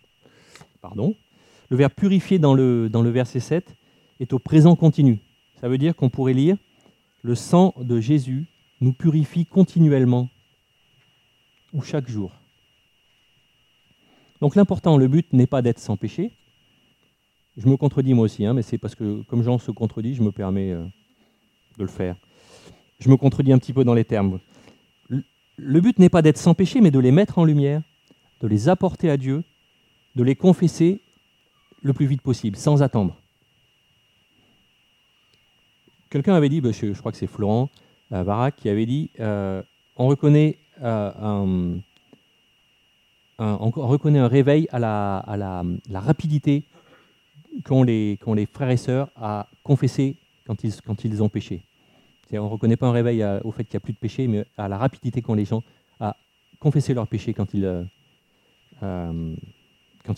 pardon, 0.80 1.14
le 1.68 1.76
verbe 1.76 1.92
purifier 1.92 2.38
dans 2.38 2.54
le, 2.54 2.88
dans 2.88 3.02
le 3.02 3.10
verset 3.10 3.40
7 3.40 3.74
est 4.20 4.32
au 4.32 4.38
présent 4.38 4.76
continu. 4.76 5.18
Ça 5.60 5.68
veut 5.68 5.78
dire 5.78 5.96
qu'on 5.96 6.10
pourrait 6.10 6.34
lire 6.34 6.56
Le 7.22 7.34
sang 7.34 7.74
de 7.78 8.00
Jésus 8.00 8.46
nous 8.80 8.92
purifie 8.92 9.46
continuellement 9.46 10.28
ou 11.72 11.82
chaque 11.82 12.08
jour. 12.08 12.32
Donc 14.40 14.54
l'important, 14.54 14.96
le 14.96 15.08
but 15.08 15.32
n'est 15.32 15.46
pas 15.46 15.62
d'être 15.62 15.78
sans 15.78 15.96
péché. 15.96 16.32
Je 17.56 17.68
me 17.68 17.76
contredis 17.76 18.14
moi 18.14 18.24
aussi, 18.24 18.44
hein, 18.44 18.54
mais 18.54 18.62
c'est 18.62 18.78
parce 18.78 18.94
que 18.94 19.22
comme 19.22 19.42
Jean 19.42 19.58
se 19.58 19.70
contredit, 19.70 20.14
je 20.14 20.22
me 20.22 20.32
permets 20.32 20.72
euh, 20.72 20.84
de 21.78 21.82
le 21.82 21.88
faire. 21.88 22.16
Je 22.98 23.08
me 23.08 23.16
contredis 23.16 23.52
un 23.52 23.58
petit 23.58 23.72
peu 23.72 23.84
dans 23.84 23.94
les 23.94 24.04
termes. 24.04 24.40
Le 25.58 25.80
but 25.80 25.98
n'est 25.98 26.10
pas 26.10 26.22
d'être 26.22 26.38
sans 26.38 26.54
péché, 26.54 26.80
mais 26.80 26.90
de 26.90 26.98
les 26.98 27.12
mettre 27.12 27.38
en 27.38 27.44
lumière, 27.44 27.82
de 28.40 28.46
les 28.46 28.68
apporter 28.68 29.10
à 29.10 29.16
Dieu, 29.16 29.42
de 30.14 30.22
les 30.22 30.34
confesser 30.34 31.00
le 31.82 31.92
plus 31.92 32.06
vite 32.06 32.22
possible, 32.22 32.56
sans 32.56 32.82
attendre. 32.82 33.16
Quelqu'un 36.10 36.34
avait 36.34 36.48
dit, 36.48 36.60
bah, 36.60 36.70
je, 36.72 36.92
crois 36.98 37.12
que 37.12 37.18
c'est 37.18 37.26
Florent 37.26 37.68
euh, 38.12 38.50
qui 38.50 38.68
avait 38.68 38.86
dit, 38.86 39.10
euh, 39.20 39.62
on 39.96 40.06
reconnaît 40.06 40.58
euh, 40.82 41.10
un, 41.18 41.80
on 43.38 43.70
reconnaît 43.70 44.18
un 44.18 44.28
réveil 44.28 44.68
à 44.72 44.78
la, 44.78 45.64
rapidité 45.94 46.64
qu'ont 47.64 47.82
les, 47.82 48.18
frères 48.52 48.70
et 48.70 48.76
sœurs 48.76 49.10
à 49.16 49.48
confesser 49.62 50.16
quand 50.46 50.62
ils, 50.64 51.22
ont 51.22 51.28
péché. 51.28 51.62
On 52.32 52.36
ne 52.36 52.40
reconnaît 52.40 52.76
pas 52.76 52.86
un 52.86 52.92
réveil 52.92 53.24
au 53.44 53.50
fait 53.50 53.64
qu'il 53.64 53.74
n'y 53.74 53.78
a 53.78 53.80
plus 53.80 53.92
de 53.92 53.98
péché, 53.98 54.26
mais 54.26 54.44
à 54.56 54.68
la 54.68 54.78
rapidité 54.78 55.22
qu'ont 55.22 55.34
les 55.34 55.44
gens 55.44 55.62
à 56.00 56.16
confesser 56.58 56.94
leur 56.94 57.06
péché 57.06 57.34
quand 57.34 57.52
il, 57.54 57.64
euh, 57.64 57.82
euh, 58.82 59.34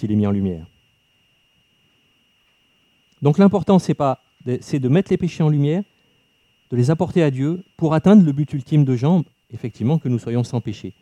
il 0.02 0.12
est 0.12 0.16
mis 0.16 0.26
en 0.26 0.30
lumière. 0.30 0.66
Donc 3.22 3.38
l'important, 3.38 3.78
c'est 3.78 3.96
de 3.96 4.88
mettre 4.88 5.10
les 5.10 5.16
péchés 5.16 5.42
en 5.42 5.48
lumière, 5.48 5.82
de 6.70 6.76
les 6.76 6.90
apporter 6.90 7.22
à 7.22 7.30
Dieu 7.30 7.64
pour 7.76 7.94
atteindre 7.94 8.24
le 8.24 8.32
but 8.32 8.52
ultime 8.52 8.84
de 8.84 8.94
Jean, 8.94 9.24
effectivement, 9.50 9.98
que 9.98 10.08
nous 10.08 10.18
soyons 10.18 10.44
sans 10.44 10.60
péché. 10.60 10.94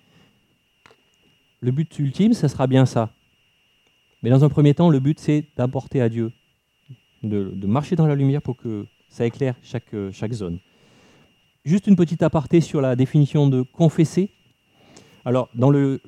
Le 1.61 1.70
but 1.70 1.99
ultime, 1.99 2.33
ça 2.33 2.49
sera 2.49 2.66
bien 2.66 2.87
ça. 2.87 3.11
Mais 4.22 4.31
dans 4.31 4.44
un 4.44 4.48
premier 4.48 4.74
temps, 4.74 4.90
le 4.90 5.00
but, 5.00 5.18
c'est 5.18 5.44
d'apporter 5.57 6.00
à 6.00 6.09
Dieu, 6.09 6.33
de, 7.22 7.66
marcher 7.66 7.96
dans 7.96 8.07
la 8.07 8.14
lumière 8.14 8.42
pour 8.42 8.57
que 8.57 8.87
ça 9.09 9.26
éclaire 9.26 9.55
chaque, 9.62 9.94
chaque 10.12 10.33
zone. 10.33 10.59
Juste 11.64 11.87
une 11.87 11.96
petite 11.96 12.22
aparté 12.22 12.61
sur 12.61 12.81
la 12.81 12.96
définition 12.96 13.48
de 13.48 13.62
confesser. 13.62 14.31
Alors, 15.24 15.48
dans 15.55 15.70
le, 15.70 16.00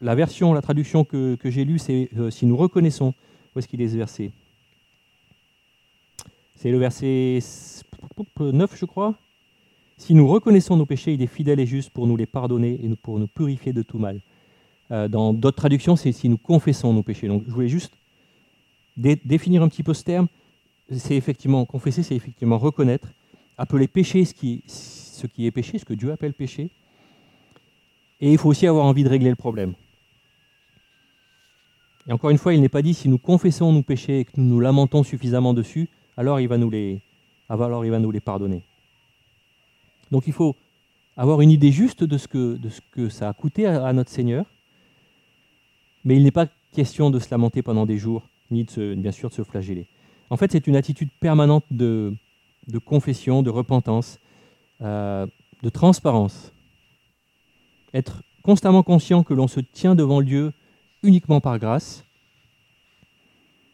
la 0.00 0.14
version, 0.14 0.52
la 0.52 0.62
traduction 0.62 1.04
que, 1.04 1.34
que 1.36 1.50
j'ai 1.50 1.64
lue, 1.64 1.78
c'est 1.78 2.10
euh, 2.18 2.30
si 2.30 2.46
nous 2.46 2.56
reconnaissons. 2.56 3.14
Où 3.54 3.58
est-ce 3.58 3.66
qu'il 3.66 3.80
est 3.80 3.88
ce 3.88 3.96
verset? 3.96 4.30
C'est 6.54 6.70
le 6.70 6.78
verset 6.78 7.38
9, 8.38 8.76
je 8.76 8.84
crois. 8.84 9.14
Si 9.96 10.14
nous 10.14 10.28
reconnaissons 10.28 10.76
nos 10.76 10.86
péchés, 10.86 11.14
il 11.14 11.22
est 11.22 11.26
fidèle 11.26 11.58
et 11.60 11.66
juste 11.66 11.90
pour 11.90 12.06
nous 12.06 12.16
les 12.16 12.26
pardonner 12.26 12.78
et 12.82 12.88
pour 12.96 13.18
nous 13.18 13.26
purifier 13.26 13.72
de 13.72 13.82
tout 13.82 13.98
mal. 13.98 14.20
Euh, 14.90 15.08
dans 15.08 15.32
d'autres 15.32 15.56
traductions, 15.56 15.96
c'est 15.96 16.12
si 16.12 16.28
nous 16.28 16.38
confessons 16.38 16.92
nos 16.92 17.02
péchés. 17.02 17.28
Donc, 17.28 17.44
je 17.46 17.52
voulais 17.52 17.68
juste 17.68 17.92
définir 18.96 19.62
un 19.62 19.68
petit 19.68 19.82
peu 19.82 19.94
ce 19.94 20.02
terme. 20.02 20.28
C'est 20.90 21.16
effectivement 21.16 21.64
confesser, 21.66 22.02
c'est 22.02 22.16
effectivement 22.16 22.58
reconnaître, 22.58 23.08
appeler 23.58 23.86
péché 23.86 24.24
ce 24.24 24.32
qui, 24.32 24.62
est 25.46 25.50
péché, 25.50 25.78
ce 25.78 25.84
que 25.84 25.92
Dieu 25.92 26.10
appelle 26.10 26.32
péché. 26.32 26.70
Et 28.20 28.32
il 28.32 28.38
faut 28.38 28.48
aussi 28.48 28.66
avoir 28.66 28.86
envie 28.86 29.04
de 29.04 29.08
régler 29.08 29.30
le 29.30 29.36
problème. 29.36 29.74
Et 32.08 32.12
encore 32.12 32.30
une 32.30 32.38
fois, 32.38 32.54
il 32.54 32.62
n'est 32.62 32.70
pas 32.70 32.80
dit 32.80 32.94
si 32.94 33.08
nous 33.08 33.18
confessons 33.18 33.70
nos 33.72 33.82
péchés 33.82 34.20
et 34.20 34.24
que 34.24 34.32
nous 34.36 34.44
nous 34.44 34.60
lamentons 34.60 35.02
suffisamment 35.02 35.52
dessus, 35.52 35.88
alors 36.16 36.40
il 36.40 36.48
va 36.48 36.56
nous 36.56 36.70
les, 36.70 37.02
alors 37.50 37.84
il 37.84 37.90
va 37.90 37.98
nous 37.98 38.10
les 38.10 38.20
pardonner. 38.20 38.64
Donc 40.10 40.26
il 40.26 40.32
faut 40.32 40.56
avoir 41.16 41.40
une 41.40 41.50
idée 41.50 41.72
juste 41.72 42.04
de 42.04 42.16
ce 42.16 42.28
que, 42.28 42.56
de 42.56 42.68
ce 42.68 42.80
que 42.92 43.08
ça 43.08 43.28
a 43.28 43.32
coûté 43.34 43.66
à, 43.66 43.92
notre 43.92 44.10
Seigneur. 44.10 44.46
Mais 46.04 46.16
il 46.16 46.22
n'est 46.22 46.30
pas 46.30 46.46
question 46.72 47.10
de 47.10 47.18
se 47.18 47.30
lamenter 47.30 47.62
pendant 47.62 47.86
des 47.86 47.98
jours, 47.98 48.28
ni 48.50 48.64
de 48.64 48.94
bien 48.94 49.12
sûr 49.12 49.28
de 49.30 49.34
se 49.34 49.42
flageller. 49.42 49.88
En 50.30 50.36
fait, 50.36 50.52
c'est 50.52 50.66
une 50.66 50.76
attitude 50.76 51.10
permanente 51.20 51.64
de, 51.70 52.14
confession, 52.84 53.42
de 53.42 53.50
repentance, 53.50 54.18
euh, 54.82 55.26
de 55.62 55.68
transparence. 55.68 56.52
Être 57.94 58.22
constamment 58.42 58.82
conscient 58.82 59.22
que 59.22 59.34
l'on 59.34 59.48
se 59.48 59.60
tient 59.60 59.94
devant 59.94 60.22
Dieu 60.22 60.52
uniquement 61.02 61.40
par 61.40 61.58
grâce. 61.58 62.04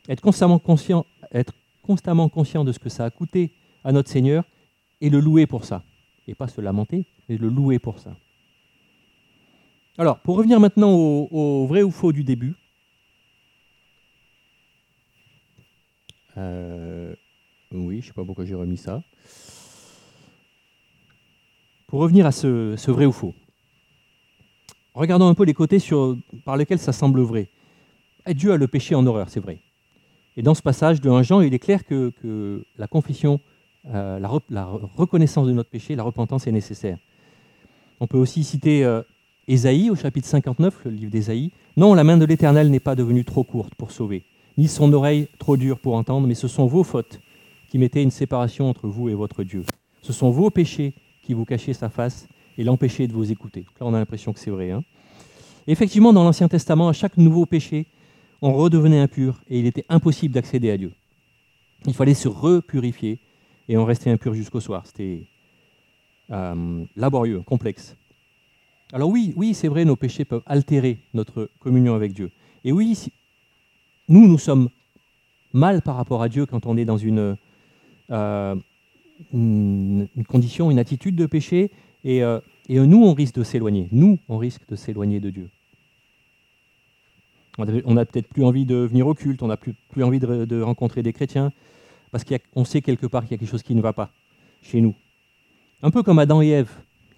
Être 0.08 0.20
constamment 0.20 0.58
conscient, 0.58 1.04
être 1.32 1.54
constamment 1.82 2.28
conscient 2.28 2.64
de 2.64 2.72
ce 2.72 2.78
que 2.78 2.88
ça 2.88 3.04
a 3.04 3.10
coûté 3.10 3.52
à 3.82 3.92
notre 3.92 4.10
Seigneur 4.10 4.44
et 5.00 5.10
le 5.10 5.20
louer 5.20 5.46
pour 5.46 5.64
ça. 5.64 5.82
Et 6.26 6.34
pas 6.34 6.48
se 6.48 6.60
lamenter, 6.60 7.06
mais 7.28 7.36
le 7.36 7.48
louer 7.48 7.78
pour 7.78 7.98
ça. 7.98 8.16
Alors, 9.96 10.18
pour 10.18 10.36
revenir 10.36 10.58
maintenant 10.58 10.92
au, 10.92 11.66
vrai 11.66 11.82
ou 11.84 11.92
faux 11.92 12.12
du 12.12 12.24
début. 12.24 12.54
Euh, 16.36 17.14
oui, 17.70 18.00
je 18.00 18.06
ne 18.06 18.08
sais 18.08 18.12
pas 18.12 18.24
pourquoi 18.24 18.44
j'ai 18.44 18.56
remis 18.56 18.76
ça. 18.76 19.04
Pour 21.86 22.00
revenir 22.00 22.26
à 22.26 22.32
ce, 22.32 22.90
vrai 22.90 23.06
ou 23.06 23.12
faux, 23.12 23.34
regardons 24.94 25.28
un 25.28 25.34
peu 25.34 25.44
les 25.44 25.54
côtés 25.54 25.78
sur, 25.78 26.16
par 26.44 26.56
lesquels 26.56 26.80
ça 26.80 26.92
semble 26.92 27.20
vrai. 27.20 27.48
Eh, 28.26 28.34
Dieu 28.34 28.50
a 28.50 28.56
le 28.56 28.66
péché 28.66 28.96
en 28.96 29.06
horreur, 29.06 29.28
c'est 29.28 29.38
vrai. 29.38 29.60
Et 30.36 30.42
dans 30.42 30.54
ce 30.54 30.62
passage 30.62 31.00
de 31.00 31.08
1 31.08 31.22
Jean, 31.22 31.40
il 31.40 31.54
est 31.54 31.60
clair 31.60 31.84
que, 31.84 32.64
la 32.78 32.88
confession, 32.88 33.38
euh, 33.86 34.18
la, 34.18 34.64
reconnaissance 34.96 35.46
de 35.46 35.52
notre 35.52 35.70
péché, 35.70 35.94
la 35.94 36.02
repentance 36.02 36.48
est 36.48 36.52
nécessaire. 36.52 36.98
On 38.00 38.08
peut 38.08 38.18
aussi 38.18 38.42
citer 38.42 38.84
euh, 38.84 39.02
Ésaïe 39.46 39.90
au 39.90 39.94
chapitre 39.94 40.26
59, 40.26 40.80
le 40.86 40.90
livre 40.90 41.10
d'Ésaïe. 41.10 41.50
Non, 41.76 41.94
la 41.94 42.04
main 42.04 42.16
de 42.16 42.24
l'Éternel 42.24 42.70
n'est 42.70 42.80
pas 42.80 42.94
devenue 42.94 43.24
trop 43.24 43.44
courte 43.44 43.74
pour 43.74 43.90
sauver, 43.90 44.24
ni 44.56 44.68
son 44.68 44.92
oreille 44.92 45.28
trop 45.38 45.56
dure 45.56 45.78
pour 45.78 45.94
entendre, 45.94 46.26
mais 46.26 46.34
ce 46.34 46.48
sont 46.48 46.66
vos 46.66 46.84
fautes 46.84 47.20
qui 47.68 47.78
mettaient 47.78 48.02
une 48.02 48.10
séparation 48.10 48.68
entre 48.68 48.88
vous 48.88 49.08
et 49.08 49.14
votre 49.14 49.42
Dieu. 49.42 49.64
Ce 50.00 50.12
sont 50.12 50.30
vos 50.30 50.50
péchés 50.50 50.94
qui 51.22 51.34
vous 51.34 51.44
cachait 51.44 51.74
sa 51.74 51.88
face 51.88 52.26
et 52.56 52.64
l'empêchait 52.64 53.06
de 53.06 53.12
vous 53.12 53.32
écouter. 53.32 53.66
Là, 53.80 53.86
on 53.86 53.94
a 53.94 53.98
l'impression 53.98 54.32
que 54.32 54.40
c'est 54.40 54.50
vrai. 54.50 54.70
Hein. 54.70 54.82
Effectivement, 55.66 56.12
dans 56.12 56.24
l'Ancien 56.24 56.48
Testament, 56.48 56.88
à 56.88 56.92
chaque 56.92 57.16
nouveau 57.16 57.46
péché, 57.46 57.86
on 58.40 58.52
redevenait 58.52 59.00
impur 59.00 59.40
et 59.48 59.58
il 59.58 59.66
était 59.66 59.84
impossible 59.88 60.34
d'accéder 60.34 60.70
à 60.70 60.76
Dieu. 60.76 60.92
Il 61.86 61.94
fallait 61.94 62.14
se 62.14 62.28
repurifier 62.28 63.20
et 63.68 63.76
on 63.76 63.84
restait 63.84 64.10
impur 64.10 64.34
jusqu'au 64.34 64.60
soir. 64.60 64.86
C'était 64.86 65.26
euh, 66.30 66.84
laborieux, 66.96 67.42
complexe. 67.42 67.96
Alors 68.94 69.10
oui, 69.10 69.32
oui, 69.34 69.54
c'est 69.54 69.66
vrai, 69.66 69.84
nos 69.84 69.96
péchés 69.96 70.24
peuvent 70.24 70.44
altérer 70.46 70.98
notre 71.14 71.50
communion 71.58 71.96
avec 71.96 72.12
Dieu. 72.12 72.30
Et 72.62 72.70
oui, 72.70 72.96
nous, 74.08 74.28
nous 74.28 74.38
sommes 74.38 74.68
mal 75.52 75.82
par 75.82 75.96
rapport 75.96 76.22
à 76.22 76.28
Dieu 76.28 76.46
quand 76.46 76.64
on 76.64 76.76
est 76.76 76.84
dans 76.84 76.96
une, 76.96 77.36
euh, 78.12 78.54
condition, 80.28 80.70
une 80.70 80.78
attitude 80.78 81.16
de 81.16 81.26
péché, 81.26 81.72
et, 82.04 82.22
euh, 82.22 82.38
et 82.68 82.78
nous, 82.78 83.02
on 83.02 83.14
risque 83.14 83.34
de 83.34 83.42
s'éloigner. 83.42 83.88
Nous, 83.90 84.20
on 84.28 84.38
risque 84.38 84.62
de 84.68 84.76
s'éloigner 84.76 85.18
de 85.18 85.30
Dieu. 85.30 85.50
On 87.58 87.94
n'a 87.94 88.04
peut-être 88.04 88.28
plus 88.28 88.44
envie 88.44 88.64
de 88.64 88.76
venir 88.76 89.08
au 89.08 89.14
culte, 89.14 89.42
on 89.42 89.48
n'a 89.48 89.56
plus, 89.56 89.74
plus 89.90 90.04
envie 90.04 90.20
de, 90.20 90.60
rencontrer 90.60 91.02
des 91.02 91.12
chrétiens, 91.12 91.50
parce 92.12 92.22
qu'on 92.22 92.64
sait 92.64 92.80
quelque 92.80 93.08
part 93.08 93.22
qu'il 93.22 93.32
y 93.32 93.34
a 93.34 93.38
quelque 93.38 93.50
chose 93.50 93.64
qui 93.64 93.74
ne 93.74 93.82
va 93.82 93.92
pas 93.92 94.12
chez 94.62 94.80
nous. 94.80 94.94
Un 95.82 95.90
peu 95.90 96.04
comme 96.04 96.20
Adam 96.20 96.42
et 96.42 96.50
Ève, 96.50 96.70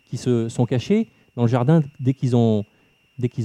qui 0.07 0.17
se 0.17 0.49
sont 0.49 0.65
cachés 0.65 1.11
dans 1.37 1.43
le 1.43 1.49
jardin 1.49 1.83
dès 2.01 2.15
qu'ils 2.15 2.35
ont, 2.35 2.65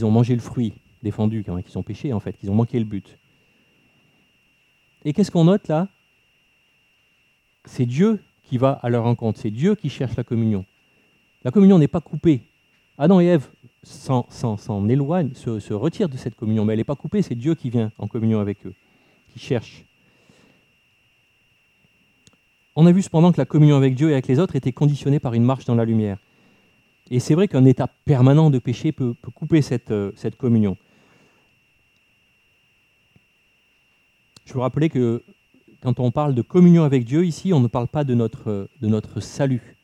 mangé 0.03 0.33
le 0.33 0.41
fruit 0.41 0.73
défendu, 1.03 1.43
qu'ils 1.43 1.77
ont 1.77 1.83
péché 1.83 2.13
en 2.13 2.19
fait, 2.19 2.37
qu'ils 2.37 2.49
ont 2.49 2.55
manqué 2.55 2.79
le 2.79 2.85
but. 2.85 3.17
Et 5.03 5.13
qu'est-ce 5.13 5.31
qu'on 5.31 5.45
note 5.45 5.67
là? 5.67 5.87
C'est 7.65 7.85
Dieu 7.85 8.19
qui 8.43 8.57
va 8.57 8.71
à 8.71 8.89
leur 8.89 9.03
rencontre. 9.03 9.39
C'est 9.39 9.51
Dieu 9.51 9.75
qui 9.75 9.89
cherche 9.89 10.15
la 10.15 10.23
communion. 10.23 10.65
La 11.43 11.51
communion 11.51 11.79
n'est 11.79 11.87
pas 11.87 12.01
coupée. 12.01 12.41
Adam 12.97 13.19
et 13.19 13.25
Ève 13.25 13.49
s'en, 13.83 14.87
éloignent, 14.87 15.33
se, 15.33 15.73
retirent 15.73 16.09
de 16.09 16.17
cette 16.17 16.35
communion, 16.35 16.65
mais 16.65 16.73
elle 16.73 16.79
n'est 16.79 16.83
pas 16.83 16.95
coupée, 16.95 17.21
c'est 17.21 17.35
Dieu 17.35 17.55
qui 17.55 17.69
vient 17.69 17.91
en 17.97 18.07
communion 18.07 18.39
avec 18.39 18.65
eux, 18.65 18.75
qui 19.33 19.39
cherche. 19.39 19.85
On 22.75 22.85
a 22.85 22.91
vu 22.91 23.01
cependant 23.01 23.31
que 23.31 23.39
la 23.39 23.45
communion 23.45 23.75
avec 23.75 23.95
Dieu 23.95 24.09
et 24.09 24.13
avec 24.13 24.27
les 24.27 24.37
autres 24.37 24.55
était 24.55 24.71
conditionnée 24.71 25.19
par 25.19 25.33
une 25.33 25.43
marche 25.43 25.65
dans 25.65 25.75
la 25.75 25.85
lumière. 25.85 26.19
Et 27.13 27.19
c'est 27.19 27.35
vrai 27.35 27.49
qu'un 27.49 27.65
état 27.65 27.87
permanent 28.05 28.49
de 28.49 28.57
péché 28.57 28.93
peut, 28.93 29.13
couper 29.35 29.61
cette, 29.61 29.91
euh, 29.91 30.13
cette 30.15 30.37
communion. 30.37 30.77
Je 34.45 34.53
vous 34.53 34.61
rappelais 34.61 34.87
que 34.87 35.21
quand 35.81 35.99
on 35.99 36.11
parle 36.11 36.33
de 36.33 36.41
communion 36.41 36.83
avec 36.83 37.03
Dieu, 37.03 37.25
ici, 37.25 37.51
on 37.51 37.59
ne 37.59 37.67
parle 37.67 37.89
pas 37.89 38.05
de 38.05 38.15
notre, 38.15 39.19
salut. 39.19 39.75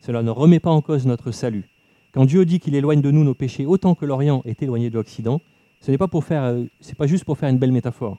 Cela 0.00 0.22
ne 0.22 0.30
remet 0.30 0.60
pas 0.60 0.70
en 0.70 0.80
cause 0.80 1.06
notre 1.06 1.30
salut. 1.30 1.68
Quand 2.12 2.24
Dieu 2.24 2.46
dit 2.46 2.58
qu'il 2.58 2.74
éloigne 2.74 3.02
de 3.02 3.10
nous 3.10 3.22
nos 3.22 3.34
péchés 3.34 3.66
autant 3.66 3.94
que 3.94 4.06
l'Orient 4.06 4.40
est 4.46 4.62
éloigné 4.62 4.88
de 4.88 4.94
l'Occident, 4.94 5.42
ce 5.80 5.90
n'est 5.90 5.98
pas 5.98 6.08
pour 6.08 6.24
faire, 6.24 6.56
c'est 6.80 6.96
pas 6.96 7.06
juste 7.06 7.24
pour 7.24 7.36
faire 7.36 7.50
une 7.50 7.58
belle 7.58 7.70
métaphore. 7.70 8.16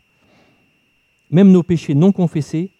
Même 1.31 1.51
nos 1.51 1.63
péchés 1.63 1.95
non 1.95 2.11
confessés 2.11 2.71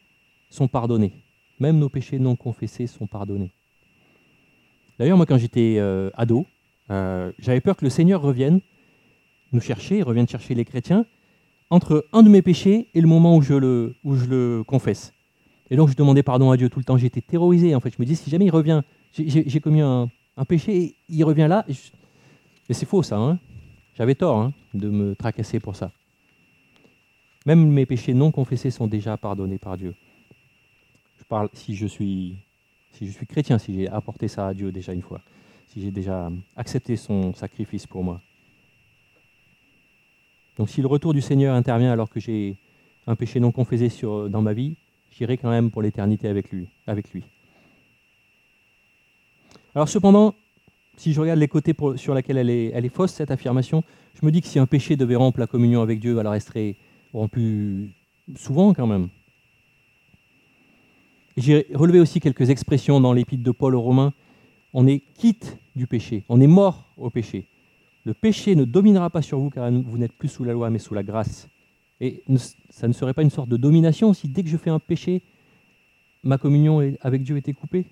sont 0.52 0.68
pardonnés. 0.68 1.14
même 1.60 1.80
nos 1.80 1.90
péchés 1.90 2.20
non 2.20 2.36
confessés 2.36 2.86
sont 2.86 3.08
pardonnés. 3.08 3.54
D'ailleurs, 5.00 5.18
moi, 5.18 5.26
quand 5.26 5.38
j'étais 5.38 5.78
euh, 5.80 6.10
ado, 6.16 6.46
euh, 6.90 7.32
j'avais 7.40 7.62
peur 7.62 7.76
que 7.76 7.86
le 7.86 7.90
Seigneur 7.90 8.22
revienne 8.22 8.62
nous 9.52 9.62
chercher, 9.62 10.02
revienne 10.02 10.28
chercher 10.28 10.56
les 10.56 10.66
chrétiens, 10.66 11.06
entre 11.70 12.06
un 12.14 12.24
de 12.24 12.30
mes 12.30 12.42
péchés 12.42 12.90
et 12.94 13.02
le 13.02 13.08
moment 13.08 13.36
où 13.36 13.42
je 13.42 13.54
le, 13.54 14.64
confesse. 14.68 15.14
Et 15.70 15.76
donc, 15.76 15.90
je 15.90 15.96
demandais 15.96 16.24
pardon 16.24 16.52
à 16.52 16.58
Dieu 16.58 16.70
tout 16.70 16.80
le 16.80 16.86
temps. 16.86 16.98
J'étais 16.98 17.22
terrorisé. 17.22 17.74
En 17.76 17.80
fait, 17.80 17.92
je 17.92 17.96
me 18.00 18.06
disais, 18.06 18.22
si 18.22 18.30
jamais 18.30 18.46
il 18.46 18.52
revient, 18.52 18.82
j'ai 19.14 19.60
commis 19.62 19.82
un, 19.82 20.10
péché, 20.48 20.96
il 21.08 21.24
revient 21.24 21.48
là. 21.50 21.66
Et, 21.70 22.74
c'est 22.74 22.86
faux, 22.86 23.04
ça. 23.04 23.18
Hein 23.18 23.40
J'avais 23.96 24.16
tort 24.16 24.38
hein, 24.38 24.54
de 24.74 24.90
me 24.90 25.16
tracasser 25.16 25.60
pour 25.60 25.76
ça. 25.76 25.92
Même 27.46 27.72
mes 27.72 27.86
péchés 27.86 28.14
non 28.14 28.32
confessés 28.32 28.70
sont 28.70 28.88
déjà 28.88 29.18
pardonnés 29.18 29.58
par 29.58 29.78
Dieu. 29.78 29.96
Je 31.18 31.24
parle 31.24 31.50
si 31.54 31.76
je 31.76 31.88
suis, 31.88 32.38
si 32.92 33.08
je 33.08 33.12
suis 33.12 33.26
chrétien, 33.26 33.58
si 33.58 33.74
j'ai 33.74 33.88
apporté 33.88 34.28
ça 34.28 34.48
à 34.48 34.54
Dieu 34.54 34.72
déjà 34.72 34.94
une 34.94 35.02
fois, 35.02 35.22
si 35.68 35.82
j'ai 35.82 35.92
déjà 35.92 36.30
accepté 36.56 36.96
son 36.96 37.34
sacrifice 37.34 37.88
pour 37.88 38.04
moi. 38.04 38.22
Donc 40.58 40.70
si 40.70 40.82
le 40.82 40.88
retour 40.88 41.14
du 41.14 41.22
Seigneur 41.22 41.56
intervient 41.56 41.92
alors 41.92 42.10
que 42.10 42.20
j'ai 42.20 42.58
un 43.08 43.16
péché 43.16 43.40
non 43.40 43.52
confessé 43.52 43.90
dans 44.30 44.42
ma 44.42 44.54
vie, 44.54 44.76
j'irai 45.12 45.38
quand 45.38 45.50
même 45.50 45.72
pour 45.72 45.82
l'éternité 45.82 46.28
avec 46.28 46.52
lui, 46.52 46.68
avec 46.88 47.12
lui. 47.12 47.24
Alors 49.74 49.88
cependant, 49.88 50.36
si 50.98 51.14
je 51.14 51.22
regarde 51.22 51.40
les 51.40 51.48
côtés 51.48 51.74
sur 51.96 52.14
lesquels 52.14 52.38
elle 52.38 52.50
est, 52.50 52.72
elle 52.74 52.86
est 52.86 52.90
fausse, 52.94 53.14
cette 53.14 53.32
affirmation, 53.32 53.84
je 54.20 54.26
me 54.26 54.32
dis 54.32 54.42
que 54.42 54.48
si 54.48 54.60
un 54.60 54.66
péché 54.66 54.96
devait 54.98 55.16
rompre 55.16 55.40
la 55.40 55.48
communion 55.48 55.82
avec 55.82 56.00
Dieu, 56.00 56.20
elle 56.20 56.42
serait 56.42 56.76
rompue 57.14 57.92
souvent 58.36 58.74
quand 58.74 58.88
même. 58.88 59.10
J'ai 61.38 61.68
relevé 61.74 62.00
aussi 62.00 62.20
quelques 62.20 62.50
expressions 62.50 63.00
dans 63.00 63.14
l'épître 63.14 63.44
de 63.44 63.52
Paul 63.52 63.76
aux 63.76 63.82
Romains. 63.82 64.14
On 64.74 64.88
est 64.88 65.00
quitte 65.00 65.58
du 65.76 65.88
péché, 65.88 66.24
on 66.30 66.42
est 66.42 66.48
mort 66.48 66.90
au 66.98 67.10
péché. 67.10 67.48
Le 68.04 68.14
péché 68.14 68.56
ne 68.56 68.66
dominera 68.66 69.10
pas 69.10 69.22
sur 69.22 69.40
vous 69.40 69.50
car 69.50 69.72
vous 69.72 69.98
n'êtes 69.98 70.14
plus 70.14 70.28
sous 70.28 70.44
la 70.44 70.54
loi 70.54 70.70
mais 70.70 70.80
sous 70.80 70.94
la 70.94 71.04
grâce. 71.04 71.48
Et 72.00 72.24
ça 72.70 72.88
ne 72.88 72.94
serait 72.94 73.14
pas 73.14 73.22
une 73.22 73.30
sorte 73.30 73.50
de 73.50 73.58
domination 73.58 74.14
si 74.14 74.28
dès 74.28 74.44
que 74.44 74.50
je 74.50 74.58
fais 74.58 74.70
un 74.70 74.80
péché, 74.80 75.22
ma 76.24 76.38
communion 76.38 76.96
avec 77.02 77.24
Dieu 77.24 77.38
était 77.38 77.54
coupée? 77.54 77.86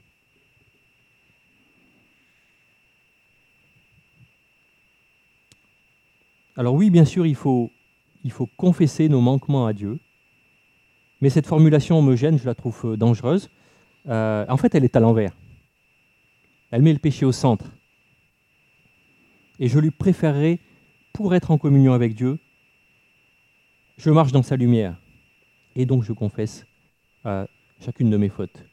Alors 6.55 6.73
oui, 6.73 6.89
bien 6.89 7.05
sûr, 7.05 7.25
il 7.25 7.35
faut, 7.35 7.71
il 8.25 8.31
faut 8.31 8.49
confesser 8.57 9.07
nos 9.07 9.21
manquements 9.21 9.65
à 9.65 9.71
Dieu. 9.71 9.99
Mais 11.21 11.29
cette 11.29 11.47
formulation 11.47 12.01
me 12.01 12.15
gêne, 12.15 12.37
je 12.37 12.45
la 12.45 12.55
trouve 12.55 12.79
euh, 12.85 12.97
dangereuse. 12.97 13.49
Euh, 14.07 14.45
en 14.47 14.57
fait, 14.57 14.73
elle 14.75 14.83
est 14.83 14.95
à 14.95 14.99
l'envers. 14.99 15.33
Elle 16.71 16.81
met 16.81 16.93
le 16.93 16.99
péché 16.99 17.25
au 17.25 17.31
centre. 17.31 17.65
Et 19.59 19.67
je 19.67 19.79
lui 19.79 19.91
préférerais, 19.91 20.59
pour 21.11 21.35
être 21.35 21.51
en 21.51 21.57
communion 21.57 21.93
avec 21.93 22.15
Dieu, 22.15 22.39
je 23.97 24.09
marche 24.09 24.31
dans 24.31 24.43
sa 24.43 24.55
lumière. 24.55 24.95
Et 25.75 25.85
donc 25.85 26.03
je 26.03 26.13
confesse 26.13 26.65
à 27.25 27.47
chacune 27.81 28.09
de 28.09 28.17
mes 28.17 28.29
fautes. 28.29 28.63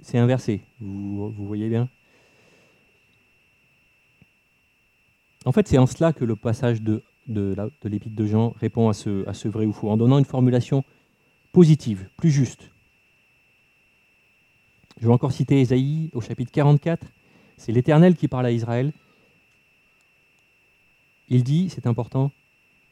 C'est 0.00 0.16
inversé, 0.16 0.62
vous, 0.80 1.30
voyez 1.32 1.68
bien? 1.68 1.88
En 5.44 5.52
fait, 5.52 5.68
c'est 5.68 5.76
en 5.76 5.86
cela 5.86 6.14
que 6.14 6.24
le 6.24 6.36
passage 6.36 6.80
de, 6.80 7.02
l'épître 7.26 8.16
de 8.16 8.26
Jean 8.26 8.54
répond 8.58 8.88
à 8.88 8.94
ce 8.94 9.48
vrai 9.48 9.66
ou 9.66 9.72
faux, 9.72 9.90
en 9.90 9.98
donnant 9.98 10.18
une 10.18 10.24
formulation 10.24 10.84
positive, 11.52 12.08
plus 12.16 12.30
juste. 12.30 12.70
Je 15.00 15.06
vais 15.06 15.12
encore 15.12 15.32
citer 15.32 15.60
Ésaïe 15.60 16.10
au 16.12 16.20
chapitre 16.20 16.52
44. 16.52 17.06
C'est 17.56 17.72
l'Éternel 17.72 18.14
qui 18.14 18.28
parle 18.28 18.46
à 18.46 18.52
Israël. 18.52 18.92
Il 21.28 21.44
dit, 21.44 21.70
c'est 21.70 21.86
important, 21.86 22.30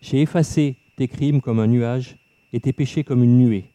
J'ai 0.00 0.22
effacé 0.22 0.76
tes 0.96 1.08
crimes 1.08 1.40
comme 1.40 1.58
un 1.58 1.66
nuage 1.66 2.16
et 2.52 2.60
tes 2.60 2.72
péchés 2.72 3.04
comme 3.04 3.24
une 3.24 3.36
nuée. 3.36 3.70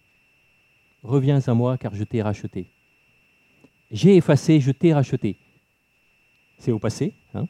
Reviens 1.03 1.41
à 1.45 1.53
moi 1.53 1.77
car 1.77 1.93
je 1.93 2.03
t'ai 2.03 2.21
racheté. 2.21 2.67
J'ai 3.91 4.15
effacé, 4.15 4.59
je 4.59 4.71
t'ai 4.71 4.93
racheté. 4.93 5.37
C'est 6.57 6.71
au 6.71 6.79
passé. 6.79 7.13
Hein 7.33 7.45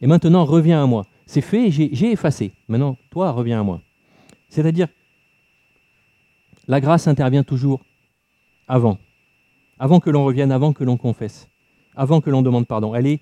et 0.00 0.06
maintenant, 0.06 0.44
reviens 0.44 0.82
à 0.82 0.86
moi. 0.86 1.06
C'est 1.24 1.40
fait, 1.40 1.70
j'ai 1.70 2.10
effacé. 2.10 2.52
Maintenant, 2.66 2.98
toi, 3.10 3.30
reviens 3.30 3.60
à 3.60 3.62
moi. 3.62 3.80
C'est-à-dire, 4.48 4.88
la 6.68 6.80
grâce 6.80 7.08
intervient 7.08 7.44
toujours 7.44 7.84
avant. 8.68 8.98
Avant 9.78 10.00
que 10.00 10.10
l'on 10.10 10.24
revienne, 10.24 10.52
avant 10.52 10.72
que 10.72 10.84
l'on 10.84 10.96
confesse, 10.96 11.48
avant 11.94 12.20
que 12.20 12.30
l'on 12.30 12.42
demande 12.42 12.66
pardon. 12.66 12.94
Elle 12.94 13.18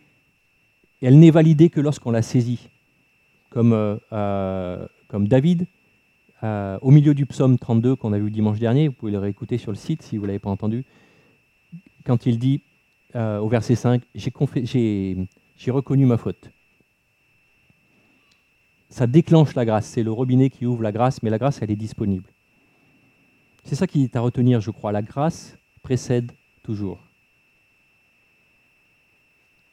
elle 1.02 1.18
n'est 1.18 1.30
validée 1.30 1.70
que 1.70 1.80
lorsqu'on 1.80 2.10
la 2.10 2.22
saisit. 2.22 2.68
Comme, 3.48 3.72
euh, 3.72 3.96
euh, 4.12 4.86
David, 5.12 5.66
euh, 6.42 6.78
au 6.82 6.90
milieu 6.90 7.14
du 7.14 7.26
psaume 7.26 7.58
32 7.58 7.96
qu'on 7.96 8.12
a 8.12 8.18
vu 8.18 8.30
dimanche 8.30 8.58
dernier, 8.58 8.88
vous 8.88 8.94
pouvez 8.94 9.12
le 9.12 9.18
réécouter 9.18 9.58
sur 9.58 9.72
le 9.72 9.76
site 9.76 10.02
si 10.02 10.16
vous 10.16 10.22
ne 10.22 10.28
l'avez 10.28 10.38
pas 10.38 10.50
entendu, 10.50 10.84
quand 12.04 12.26
il 12.26 12.38
dit 12.38 12.62
au 13.14 13.48
verset 13.48 13.74
5, 13.74 14.02
j'ai 14.14 15.70
reconnu 15.70 16.06
ma 16.06 16.16
faute. 16.16 16.50
Ça 18.88 19.08
déclenche 19.08 19.54
la 19.56 19.64
grâce, 19.64 19.86
c'est 19.86 20.04
le 20.04 20.12
robinet 20.12 20.48
qui 20.48 20.64
ouvre 20.64 20.82
la 20.82 20.92
grâce, 20.92 21.20
mais 21.22 21.30
la 21.30 21.38
grâce, 21.38 21.60
elle 21.60 21.72
est 21.72 21.76
disponible. 21.76 22.30
C'est 23.70 23.76
ça 23.76 23.86
qui 23.86 24.02
est 24.02 24.16
à 24.16 24.20
retenir, 24.20 24.60
je 24.60 24.72
crois. 24.72 24.90
La 24.90 25.00
grâce 25.00 25.56
précède 25.84 26.32
toujours. 26.64 26.98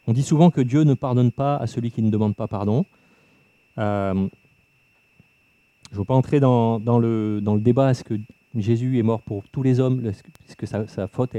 On 0.05 0.13
dit 0.13 0.21
souvent 0.21 0.51
que 0.51 0.61
Dieu 0.61 0.83
ne 0.83 0.93
pardonne 0.93 1.31
pas 1.31 1.57
à 1.57 1.65
celui 1.65 1.89
qui 1.89 2.03
ne 2.03 2.11
demande 2.11 2.35
pas 2.35 2.47
pardon. 2.47 2.85
Euh, 3.79 4.13
je 5.89 5.95
ne 5.95 5.97
veux 5.97 6.05
pas 6.05 6.13
entrer 6.13 6.39
dans, 6.39 6.77
le, 6.99 7.41
débat 7.57 7.89
est-ce 7.89 8.03
que 8.03 8.13
Jésus 8.53 8.99
est 8.99 9.01
mort 9.01 9.23
pour 9.23 9.49
tous 9.49 9.63
les 9.63 9.79
hommes? 9.79 10.05
Est-ce 10.05 10.55
que 10.55 10.67
sa, 10.67 11.07
faute, 11.07 11.31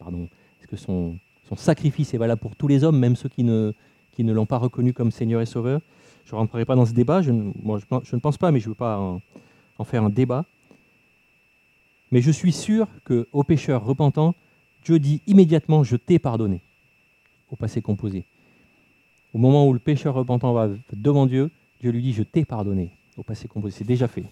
pardon, 0.00 0.28
est-ce 0.60 0.66
que 0.66 0.74
son, 0.74 1.16
sacrifice 1.54 2.12
est 2.12 2.18
valable 2.18 2.40
pour 2.40 2.56
tous 2.56 2.66
les 2.66 2.82
hommes, 2.82 2.98
même 2.98 3.14
ceux 3.14 3.28
qui 3.28 3.44
ne, 3.44 3.72
l'ont 4.18 4.46
pas 4.46 4.58
reconnu 4.58 4.92
comme 4.92 5.12
Seigneur 5.12 5.40
et 5.42 5.46
Sauveur? 5.46 5.80
Je 6.24 6.34
ne 6.34 6.40
rentrerai 6.40 6.64
pas 6.64 6.74
dans 6.74 6.86
ce 6.86 6.92
débat, 6.92 7.22
je 7.22 7.30
ne, 7.30 8.18
pense 8.18 8.36
pas, 8.36 8.50
mais 8.50 8.58
je 8.58 8.64
ne 8.64 8.70
veux 8.70 8.76
pas 8.76 8.98
en, 8.98 9.84
faire 9.84 10.02
un 10.02 10.10
débat. 10.10 10.44
Mais 12.14 12.20
je 12.20 12.30
suis 12.30 12.52
sûr 12.52 12.86
qu'au 13.04 13.42
pécheur 13.42 13.84
repentant, 13.84 14.36
Dieu 14.84 15.00
dit 15.00 15.20
immédiatement 15.26 15.82
Je 15.82 15.96
t'ai 15.96 16.20
pardonné 16.20 16.60
au 17.50 17.56
passé 17.56 17.82
composé. 17.82 18.24
Au 19.32 19.38
moment 19.38 19.66
où 19.66 19.72
le 19.72 19.80
pécheur 19.80 20.14
repentant 20.14 20.52
va 20.52 20.68
devant 20.92 21.26
Dieu, 21.26 21.50
Dieu 21.80 21.90
lui 21.90 22.02
dit, 22.02 22.12
je 22.12 22.22
t'ai 22.22 22.44
pardonné 22.44 22.92
au 23.16 23.24
passé 23.24 23.48
composé. 23.48 23.78
C'est 23.78 23.84
déjà 23.84 24.06
fait. 24.06 24.22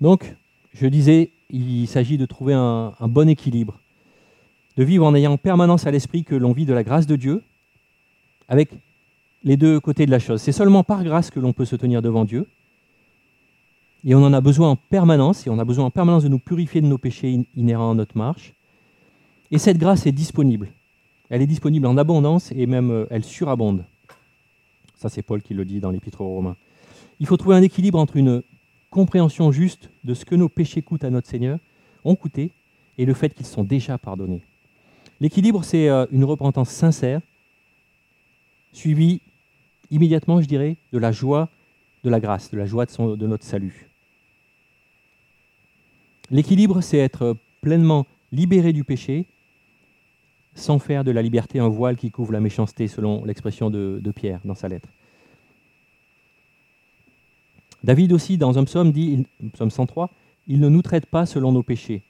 Donc, 0.00 0.34
je 0.72 0.86
disais, 0.86 1.30
il 1.50 1.86
s'agit 1.88 2.16
de 2.16 2.24
trouver 2.24 2.54
un, 2.54 2.94
bon 3.02 3.28
équilibre, 3.28 3.78
de 4.78 4.82
vivre 4.82 5.04
en 5.04 5.14
ayant 5.14 5.32
en 5.32 5.36
permanence 5.36 5.86
à 5.86 5.90
l'esprit 5.90 6.24
que 6.24 6.36
l'on 6.36 6.52
vit 6.52 6.64
de 6.64 6.72
la 6.72 6.84
grâce 6.84 7.06
de 7.06 7.16
Dieu, 7.16 7.42
avec 8.48 8.70
les 9.44 9.58
deux 9.58 9.78
côtés 9.78 10.06
de 10.06 10.10
la 10.10 10.20
chose. 10.20 10.40
C'est 10.40 10.52
seulement 10.52 10.84
par 10.84 11.04
grâce 11.04 11.30
que 11.30 11.38
l'on 11.38 11.52
peut 11.52 11.66
se 11.66 11.76
tenir 11.76 12.00
devant 12.00 12.24
Dieu, 12.24 12.46
et 14.04 14.14
on 14.14 14.24
en 14.24 14.32
a 14.32 14.40
besoin 14.40 14.70
en 14.70 14.76
permanence, 14.76 15.46
et 15.46 15.50
on 15.50 15.58
a 15.58 15.64
besoin 15.64 15.86
en 15.86 15.90
permanence 15.90 16.22
de 16.22 16.28
nous 16.28 16.38
purifier 16.38 16.80
de 16.80 16.86
nos 16.86 16.98
péchés 16.98 17.46
inhérents 17.56 17.92
à 17.92 17.94
notre 17.94 18.16
marche, 18.16 18.54
et 19.50 19.58
cette 19.58 19.78
grâce 19.78 20.06
est 20.06 20.12
disponible. 20.12 20.68
Elle 21.30 21.42
est 21.42 21.46
disponible 21.46 21.86
en 21.86 21.96
abondance 21.96 22.52
et 22.52 22.66
même 22.66 22.90
euh, 22.90 23.06
elle 23.10 23.24
surabonde. 23.24 23.84
Ça, 24.94 25.08
c'est 25.08 25.22
Paul 25.22 25.42
qui 25.42 25.54
le 25.54 25.64
dit 25.64 25.80
dans 25.80 25.90
l'Épître 25.90 26.20
aux 26.20 26.28
Romains. 26.28 26.56
Il 27.20 27.26
faut 27.26 27.36
trouver 27.36 27.56
un 27.56 27.62
équilibre 27.62 27.98
entre 27.98 28.16
une 28.16 28.42
compréhension 28.90 29.52
juste 29.52 29.90
de 30.04 30.14
ce 30.14 30.24
que 30.24 30.34
nos 30.34 30.48
péchés 30.48 30.82
coûtent 30.82 31.04
à 31.04 31.10
notre 31.10 31.28
Seigneur, 31.28 31.58
ont 32.04 32.16
coûté, 32.16 32.52
et 32.96 33.04
le 33.04 33.14
fait 33.14 33.34
qu'ils 33.34 33.46
sont 33.46 33.64
déjà 33.64 33.98
pardonnés. 33.98 34.42
L'équilibre, 35.20 35.64
c'est 35.64 35.88
euh, 35.88 36.06
une 36.10 36.24
repentance 36.24 36.70
sincère, 36.70 37.20
suivie 38.72 39.20
immédiatement, 39.90 40.40
je 40.40 40.46
dirais, 40.46 40.76
de 40.92 40.98
la 40.98 41.12
joie 41.12 41.48
de 42.04 42.10
la 42.10 42.20
grâce, 42.20 42.50
de 42.50 42.58
la 42.58 42.66
joie 42.66 42.86
de, 42.86 43.16
de 43.16 43.26
notre 43.26 43.44
salut. 43.44 43.87
L'équilibre, 46.30 46.80
c'est 46.80 46.98
être 46.98 47.36
pleinement 47.60 48.06
libéré 48.32 48.72
du 48.72 48.84
péché, 48.84 49.26
sans 50.54 50.78
faire 50.78 51.04
de 51.04 51.10
la 51.10 51.22
liberté 51.22 51.58
un 51.58 51.68
voile 51.68 51.96
qui 51.96 52.10
couvre 52.10 52.32
la 52.32 52.40
méchanceté, 52.40 52.88
selon 52.88 53.24
l'expression 53.24 53.70
de, 53.70 54.12
Pierre 54.14 54.40
dans 54.44 54.54
sa 54.54 54.68
lettre. 54.68 54.88
David 57.84 58.12
aussi, 58.12 58.36
dans 58.36 58.58
un 58.58 58.64
psaume, 58.64 58.92
dit, 58.92 59.26
psaume 59.52 59.70
103, 59.70 60.10
Il 60.46 60.60
ne 60.60 60.68
nous 60.68 60.82
traite 60.82 61.06
pas 61.06 61.26
selon 61.26 61.52
nos 61.52 61.62
péchés 61.62 62.02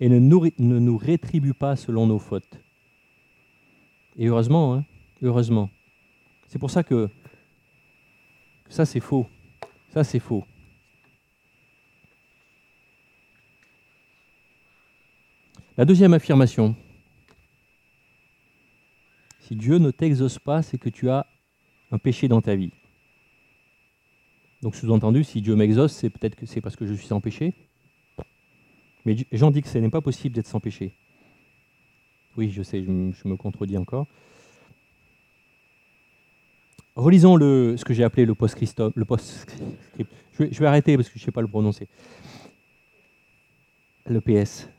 et 0.00 0.08
ne 0.08 0.18
nous, 0.18 0.96
rétribue 0.98 1.54
pas 1.54 1.74
selon 1.74 2.06
nos 2.06 2.18
fautes. 2.18 2.60
Et 4.18 4.26
heureusement, 4.26 4.74
hein, 4.74 4.84
heureusement. 5.22 5.70
C'est 6.48 6.58
pour 6.58 6.70
ça 6.70 6.82
que 6.82 7.08
ça, 8.68 8.84
c'est 8.84 9.00
faux. 9.00 9.26
Ça, 9.92 10.04
c'est 10.04 10.18
faux. 10.18 10.44
La 15.78 15.84
deuxième 15.84 16.14
affirmation. 16.14 16.74
Si 19.40 19.54
Dieu 19.54 19.76
ne 19.76 19.90
t'exauce 19.90 20.38
pas, 20.38 20.62
c'est 20.62 20.78
que 20.78 20.88
tu 20.88 21.10
as 21.10 21.26
un 21.90 21.98
péché 21.98 22.28
dans 22.28 22.40
ta 22.40 22.56
vie. 22.56 22.72
Donc 24.62 24.74
sous-entendu, 24.74 25.22
si 25.22 25.42
Dieu 25.42 25.54
m'exauce, 25.54 25.92
c'est 25.92 26.08
peut-être 26.08 26.34
que 26.34 26.46
c'est 26.46 26.62
parce 26.62 26.76
que 26.76 26.86
je 26.86 26.94
suis 26.94 27.06
sans 27.06 27.20
péché. 27.20 27.52
Mais 29.04 29.16
Jean 29.32 29.50
dit 29.50 29.60
que 29.60 29.68
ce 29.68 29.76
n'est 29.76 29.90
pas 29.90 30.00
possible 30.00 30.34
d'être 30.34 30.46
sans 30.46 30.60
péché. 30.60 30.94
Oui, 32.38 32.50
je 32.50 32.62
sais, 32.62 32.82
je 32.82 32.90
me 33.28 33.36
contredis 33.36 33.76
encore. 33.76 34.06
Relisons 36.94 37.38
ce 37.38 37.84
que 37.84 37.92
j'ai 37.92 38.02
appelé 38.02 38.24
le 38.24 38.34
post-script. 38.34 38.82
Post 39.06 39.54
je, 39.98 40.04
je, 40.50 40.58
vais 40.58 40.66
arrêter 40.66 40.96
parce 40.96 41.10
que 41.10 41.18
je 41.18 41.22
ne 41.22 41.26
sais 41.26 41.32
pas 41.32 41.42
le 41.42 41.48
prononcer. 41.48 41.86
Le 44.06 44.22
PS. 44.22 44.70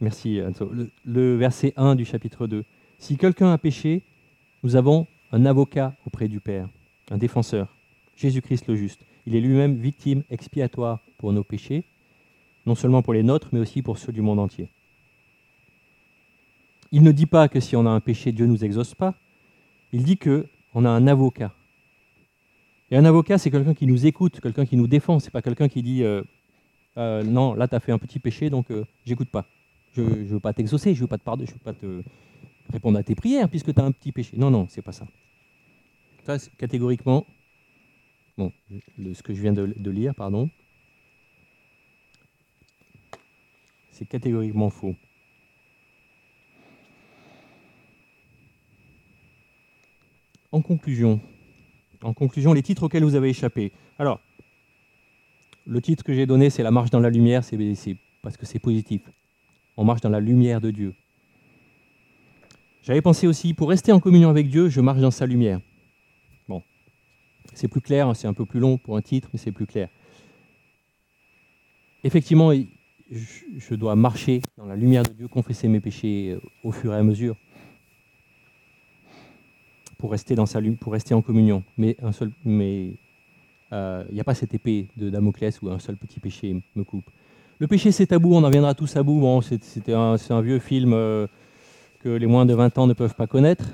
Merci, 0.00 0.40
Anso. 0.40 0.70
Le, 1.04 1.36
verset 1.36 1.72
1 1.76 1.94
du 1.94 2.04
chapitre 2.04 2.46
2. 2.46 2.64
Si 2.98 3.16
quelqu'un 3.16 3.52
a 3.52 3.58
péché, 3.58 4.02
nous 4.62 4.76
avons 4.76 5.06
un 5.32 5.46
avocat 5.46 5.94
auprès 6.06 6.28
du 6.28 6.40
Père, 6.40 6.68
un 7.10 7.18
défenseur, 7.18 7.74
Jésus-Christ 8.16 8.66
le 8.68 8.76
juste. 8.76 9.04
Il 9.26 9.34
est 9.34 9.40
lui-même 9.40 9.74
victime 9.74 10.22
expiatoire 10.30 11.00
pour 11.18 11.32
nos 11.32 11.44
péchés, 11.44 11.84
non 12.66 12.74
seulement 12.74 13.02
pour 13.02 13.14
les 13.14 13.22
nôtres, 13.22 13.48
mais 13.52 13.60
aussi 13.60 13.82
pour 13.82 13.98
ceux 13.98 14.12
du 14.12 14.20
monde 14.20 14.38
entier. 14.38 14.68
Il 16.92 17.02
ne 17.02 17.12
dit 17.12 17.26
pas 17.26 17.48
que 17.48 17.60
si 17.60 17.76
on 17.76 17.86
a 17.86 17.90
un 17.90 18.00
péché, 18.00 18.32
Dieu 18.32 18.46
ne 18.46 18.52
nous 18.52 18.64
exauce 18.64 18.94
pas. 18.94 19.14
Il 19.92 20.04
dit 20.04 20.18
que 20.18 20.46
on 20.74 20.84
a 20.84 20.90
un 20.90 21.06
avocat. 21.06 21.52
Et 22.90 22.96
un 22.96 23.04
avocat, 23.04 23.38
c'est 23.38 23.50
quelqu'un 23.50 23.74
qui 23.74 23.86
nous 23.86 24.06
écoute, 24.06 24.40
quelqu'un 24.40 24.66
qui 24.66 24.76
nous 24.76 24.86
défend. 24.86 25.18
C'est 25.18 25.30
pas 25.30 25.42
quelqu'un 25.42 25.68
qui 25.68 25.82
dit 25.82 26.04
euh, 26.04 26.22
euh, 26.96 27.22
non, 27.22 27.54
là 27.54 27.66
tu 27.66 27.74
as 27.74 27.80
fait 27.80 27.92
un 27.92 27.98
petit 27.98 28.18
péché, 28.18 28.50
donc 28.50 28.70
euh, 28.70 28.84
j'écoute 29.04 29.28
pas. 29.28 29.46
Je 29.96 30.02
ne 30.02 30.24
veux 30.24 30.40
pas 30.40 30.52
t'exaucer, 30.52 30.94
je 30.94 31.00
veux 31.00 31.06
pas 31.06 31.18
te 31.18 31.24
pardonner, 31.24 31.46
je 31.46 31.52
veux 31.52 31.58
pas 31.58 31.72
te 31.72 32.02
répondre 32.72 32.98
à 32.98 33.02
tes 33.02 33.14
prières 33.14 33.48
puisque 33.48 33.72
tu 33.72 33.80
as 33.80 33.84
un 33.84 33.92
petit 33.92 34.12
péché. 34.12 34.36
Non, 34.36 34.50
non, 34.50 34.66
c'est 34.68 34.82
pas 34.82 34.92
ça. 34.92 35.06
Ça, 36.24 36.36
catégoriquement, 36.58 37.26
bon, 38.36 38.52
ce 38.98 39.22
que 39.22 39.34
je 39.34 39.42
viens 39.42 39.52
de, 39.52 39.72
de 39.76 39.90
lire, 39.90 40.14
pardon, 40.14 40.50
c'est 43.90 44.06
catégoriquement 44.06 44.70
faux. 44.70 44.96
En 50.50 50.62
conclusion, 50.62 51.20
en 52.02 52.14
conclusion, 52.14 52.52
les 52.52 52.62
titres 52.62 52.84
auxquels 52.84 53.04
vous 53.04 53.14
avez 53.14 53.28
échappé. 53.28 53.72
Alors, 53.98 54.20
le 55.66 55.80
titre 55.80 56.04
que 56.04 56.14
j'ai 56.14 56.26
donné, 56.26 56.50
c'est 56.50 56.62
La 56.62 56.70
marche 56.70 56.90
dans 56.90 57.00
la 57.00 57.10
lumière, 57.10 57.44
c'est 57.44 57.58
parce 58.22 58.36
que 58.36 58.46
c'est 58.46 58.58
positif. 58.58 59.02
On 59.76 59.84
marche 59.84 60.00
dans 60.00 60.08
la 60.10 60.20
lumière 60.20 60.60
de 60.60 60.70
Dieu. 60.70 60.94
J'avais 62.82 63.02
pensé 63.02 63.26
aussi, 63.26 63.54
pour 63.54 63.68
rester 63.70 63.92
en 63.92 64.00
communion 64.00 64.28
avec 64.28 64.48
Dieu, 64.48 64.68
je 64.68 64.80
marche 64.80 65.00
dans 65.00 65.10
sa 65.10 65.26
lumière. 65.26 65.60
Bon, 66.48 66.62
c'est 67.54 67.68
plus 67.68 67.80
clair, 67.80 68.14
c'est 68.14 68.26
un 68.26 68.34
peu 68.34 68.44
plus 68.44 68.60
long 68.60 68.76
pour 68.76 68.96
un 68.96 69.02
titre, 69.02 69.28
mais 69.32 69.38
c'est 69.38 69.52
plus 69.52 69.66
clair. 69.66 69.88
Effectivement, 72.02 72.52
je 73.10 73.74
dois 73.74 73.96
marcher 73.96 74.42
dans 74.58 74.66
la 74.66 74.76
lumière 74.76 75.02
de 75.02 75.12
Dieu, 75.12 75.28
confesser 75.28 75.68
mes 75.68 75.80
péchés 75.80 76.32
euh, 76.32 76.40
au 76.62 76.72
fur 76.72 76.92
et 76.92 76.96
à 76.96 77.02
mesure 77.02 77.36
pour 80.78 80.92
rester 80.92 81.14
en 81.14 81.22
communion. 81.22 81.64
Mais 81.78 81.96
euh, 83.72 84.04
il 84.08 84.14
n'y 84.14 84.20
a 84.20 84.24
pas 84.24 84.34
cette 84.34 84.52
épée 84.52 84.88
de 84.96 85.08
Damoclès 85.08 85.62
où 85.62 85.70
un 85.70 85.78
seul 85.78 85.96
petit 85.96 86.20
péché 86.20 86.62
me 86.74 86.84
coupe. 86.84 87.08
Le 87.60 87.66
péché 87.68 87.92
c'est 87.92 88.06
tabou, 88.06 88.34
on 88.34 88.42
en 88.42 88.50
viendra 88.50 88.74
tous 88.74 88.96
à 88.96 89.02
bout. 89.02 89.20
Bon, 89.20 89.40
c'était 89.40 89.92
un, 89.92 90.40
vieux 90.40 90.58
film 90.58 90.92
euh, 90.92 91.26
que 92.00 92.08
les 92.08 92.26
moins 92.26 92.46
de 92.46 92.54
20 92.54 92.78
ans 92.78 92.86
ne 92.86 92.94
peuvent 92.94 93.14
pas 93.14 93.26
connaître. 93.26 93.64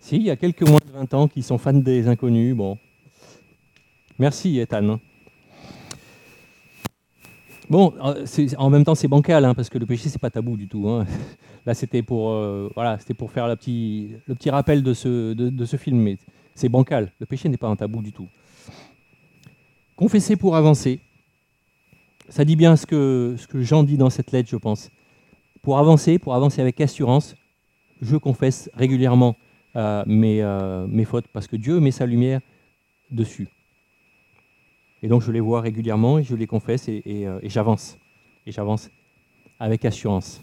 Si, 0.00 0.16
il 0.16 0.22
y 0.22 0.30
a 0.30 0.36
quelques 0.36 0.68
moins 0.68 0.80
de 0.84 0.92
20 0.92 1.14
ans 1.14 1.28
qui 1.28 1.42
sont 1.42 1.58
fans 1.58 1.72
des 1.72 2.08
inconnus. 2.08 2.56
Bon, 2.56 2.76
merci 4.18 4.58
Ethan. 4.58 4.98
Bon, 7.70 7.94
euh, 8.04 8.26
en 8.58 8.68
même 8.68 8.84
temps, 8.84 8.96
c'est 8.96 9.08
bancal, 9.08 9.44
hein, 9.44 9.54
parce 9.54 9.70
que 9.70 9.78
le 9.78 9.86
péché, 9.86 10.08
c'est 10.08 10.18
pas 10.18 10.28
tabou 10.28 10.56
du 10.56 10.68
tout. 10.68 10.88
Hein. 10.88 11.06
Là, 11.66 11.72
c'était 11.72 12.02
pour, 12.02 12.32
euh, 12.32 12.68
pour 13.16 13.30
faire 13.30 13.46
le 13.46 13.54
petit, 13.54 14.50
rappel 14.50 14.82
de 14.82 14.92
ce, 14.92 15.32
de, 15.32 15.64
ce 15.64 15.76
film, 15.76 15.98
mais 15.98 16.18
c'est 16.54 16.68
bancal. 16.68 17.12
Le 17.20 17.26
péché 17.26 17.48
n'est 17.48 17.56
pas 17.56 17.68
un 17.68 17.76
tabou 17.76 18.02
du 18.02 18.12
tout. 18.12 18.28
Confesser 19.94 20.34
pour 20.36 20.56
avancer. 20.56 21.00
Ça 22.28 22.44
dit 22.44 22.56
bien 22.56 22.76
ce 22.76 22.86
que, 22.86 23.34
ce 23.38 23.46
que 23.46 23.62
Jean 23.62 23.82
dit 23.82 23.96
dans 23.96 24.10
cette 24.10 24.32
lettre, 24.32 24.48
je 24.48 24.56
pense. 24.56 24.90
Pour 25.60 25.78
avancer, 25.78 26.18
pour 26.18 26.34
avancer 26.34 26.60
avec 26.60 26.80
assurance, 26.80 27.34
je 28.00 28.16
confesse 28.16 28.70
régulièrement 28.74 29.36
euh, 29.76 30.02
mes, 30.06 30.42
mes 30.88 31.04
fautes, 31.04 31.28
parce 31.28 31.46
que 31.46 31.56
Dieu 31.56 31.78
met 31.80 31.90
sa 31.90 32.06
lumière 32.06 32.40
dessus. 33.10 33.48
Et 35.02 35.08
donc 35.08 35.22
je 35.22 35.32
les 35.32 35.40
vois 35.40 35.60
régulièrement 35.60 36.18
et 36.18 36.22
je 36.22 36.34
les 36.36 36.46
confesse 36.46 36.88
et, 36.88 37.02
euh, 37.06 37.40
j'avance. 37.42 37.98
Et 38.46 38.52
j'avance 38.52 38.90
avec 39.58 39.84
assurance. 39.84 40.42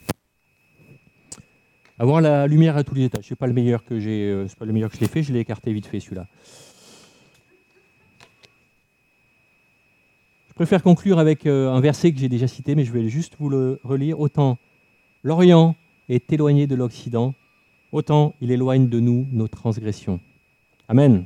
Avoir 1.98 2.22
la 2.22 2.48
lumière 2.48 2.78
à 2.78 2.84
tous 2.84 2.96
les 2.96 3.06
étages. 3.06 3.26
Ce 3.26 3.34
n'est 3.34 3.38
pas 3.38 3.48
le 3.48 3.54
meilleur 3.54 3.84
que 3.84 4.00
j'ai, 4.00 4.30
euh, 4.30 4.48
pas 4.58 4.66
le 4.66 4.74
meilleur 4.74 4.90
que 4.90 4.96
je 4.96 5.02
l'ai 5.02 5.08
fait, 5.08 5.24
je 5.24 5.34
l'ai 5.34 5.40
écarté 5.40 5.74
vite 5.74 5.86
fait 5.86 6.00
celui-là. 6.00 6.28
Préfère 10.60 10.84
conclure 10.84 11.20
avec 11.20 11.46
euh, 11.46 11.72
un 11.72 11.80
verset 11.80 12.12
que 12.12 12.20
j'ai 12.20 12.28
déjà 12.28 12.46
cité, 12.46 12.76
mais 12.76 12.84
je 12.84 12.92
vais 12.92 13.08
juste 13.08 13.38
vous 13.40 13.48
le 13.48 13.80
relire. 13.86 14.20
Autant 14.20 14.58
l'Orient 15.24 15.74
est 16.10 16.34
éloigné 16.34 16.68
de 16.68 16.76
l'Occident, 16.76 17.34
autant 17.94 18.36
il 18.42 18.52
éloigne 18.52 18.90
de 18.90 19.00
nous 19.00 19.26
nos 19.32 19.48
transgressions. 19.48 20.20
Amen. 20.90 21.24